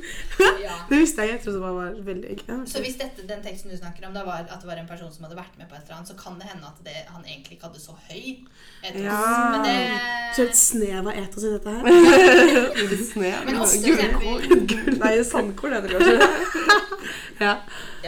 [0.62, 0.76] Ja.
[0.88, 1.30] Det visste jeg.
[1.34, 2.62] Jeg trodde det var veldig gøy.
[2.66, 5.12] Så hvis dette, den teksten du snakker om, da var at det var en person
[5.12, 7.26] som hadde vært med på et eller annet, så kan det hende at det, han
[7.28, 8.24] egentlig ikke hadde så høy
[8.82, 9.02] etos.
[9.04, 9.20] Ja.
[9.52, 9.68] Men
[10.36, 11.82] Så et snev av etos i dette her.
[12.80, 13.32] Litt sne.
[13.44, 14.98] Men også Gullkorn.
[15.04, 16.78] Nei, sandkorn heter det kanskje.
[17.44, 17.58] ja.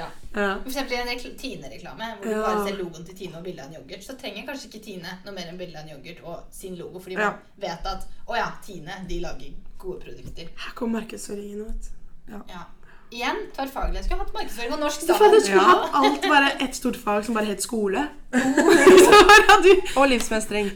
[0.00, 0.08] ja.
[0.36, 0.50] Ja.
[0.60, 3.70] For eksempel i en Tine-reklame, hvor du bare ser logoen til Tine og bilde av
[3.72, 6.42] en yoghurt, så trenger kanskje ikke Tine noe mer enn bilde av en yoghurt og
[6.52, 7.30] sin logo, fordi Ja.
[7.30, 10.50] man vet at å ja, Tine de lager gode produkter.
[10.56, 11.64] Her kom markedsføringen.
[11.64, 11.88] vet
[12.28, 12.42] du.
[12.52, 12.64] Ja.
[13.10, 14.00] Igjen, tar faglig.
[14.00, 15.30] Jeg skulle hatt markedsføring og norsk sammen.
[15.32, 15.68] Du skulle Ja.
[15.68, 18.08] hatt alt bare ett stort fag som bare het skole.
[19.96, 20.72] Og livsmestring.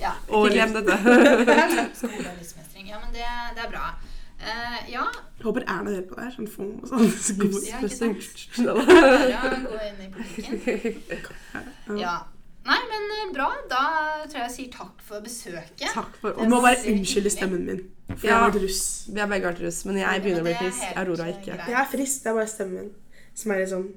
[0.00, 0.12] Ja.
[0.28, 0.96] Og glem dette.
[1.98, 2.88] Skole og livsmestring.
[2.88, 3.90] Ja, men det, det er bra.
[4.42, 5.04] Uh, ja,
[5.42, 6.34] Jeg håper Erna hjelper deg.
[6.36, 7.08] Sånn fom og sånn.
[7.26, 7.56] Så god.
[7.66, 7.80] Ja.
[9.32, 9.40] Ja.
[9.66, 11.98] gå inn i politikken.
[11.98, 12.12] Ja.
[12.62, 13.48] Nei, men eh, bra.
[13.70, 13.80] Da
[14.28, 15.88] tror jeg jeg sier takk for besøket.
[15.90, 17.80] Takk for Du må bare unnskylde stemmen min.
[18.12, 18.82] For jeg har vært russ.
[19.10, 20.84] Vi har begge vært russ, men jeg begynner å bli frisk.
[21.02, 21.48] Aurora ikke.
[21.48, 21.72] greit.
[21.72, 22.22] Jeg er frisk.
[22.22, 22.92] Det er bare stemmen min
[23.34, 23.88] som er litt sånn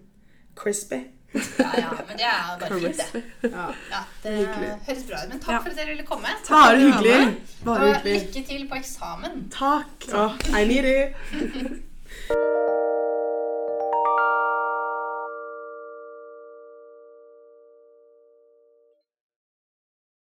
[0.58, 1.02] crispy.
[1.60, 3.24] Ja, ja, men det er bare fint, det.
[3.44, 3.66] Ja.
[3.92, 4.36] Ja, det
[4.88, 5.30] høres bra ut.
[5.34, 6.36] Men takk for at dere ville komme.
[6.50, 7.36] Bare hyggelig.
[7.66, 8.22] Bare Og hyggelig.
[8.28, 9.44] lykke til på eksamen.
[9.52, 10.08] Takk.
[10.14, 12.72] Oh, I need it.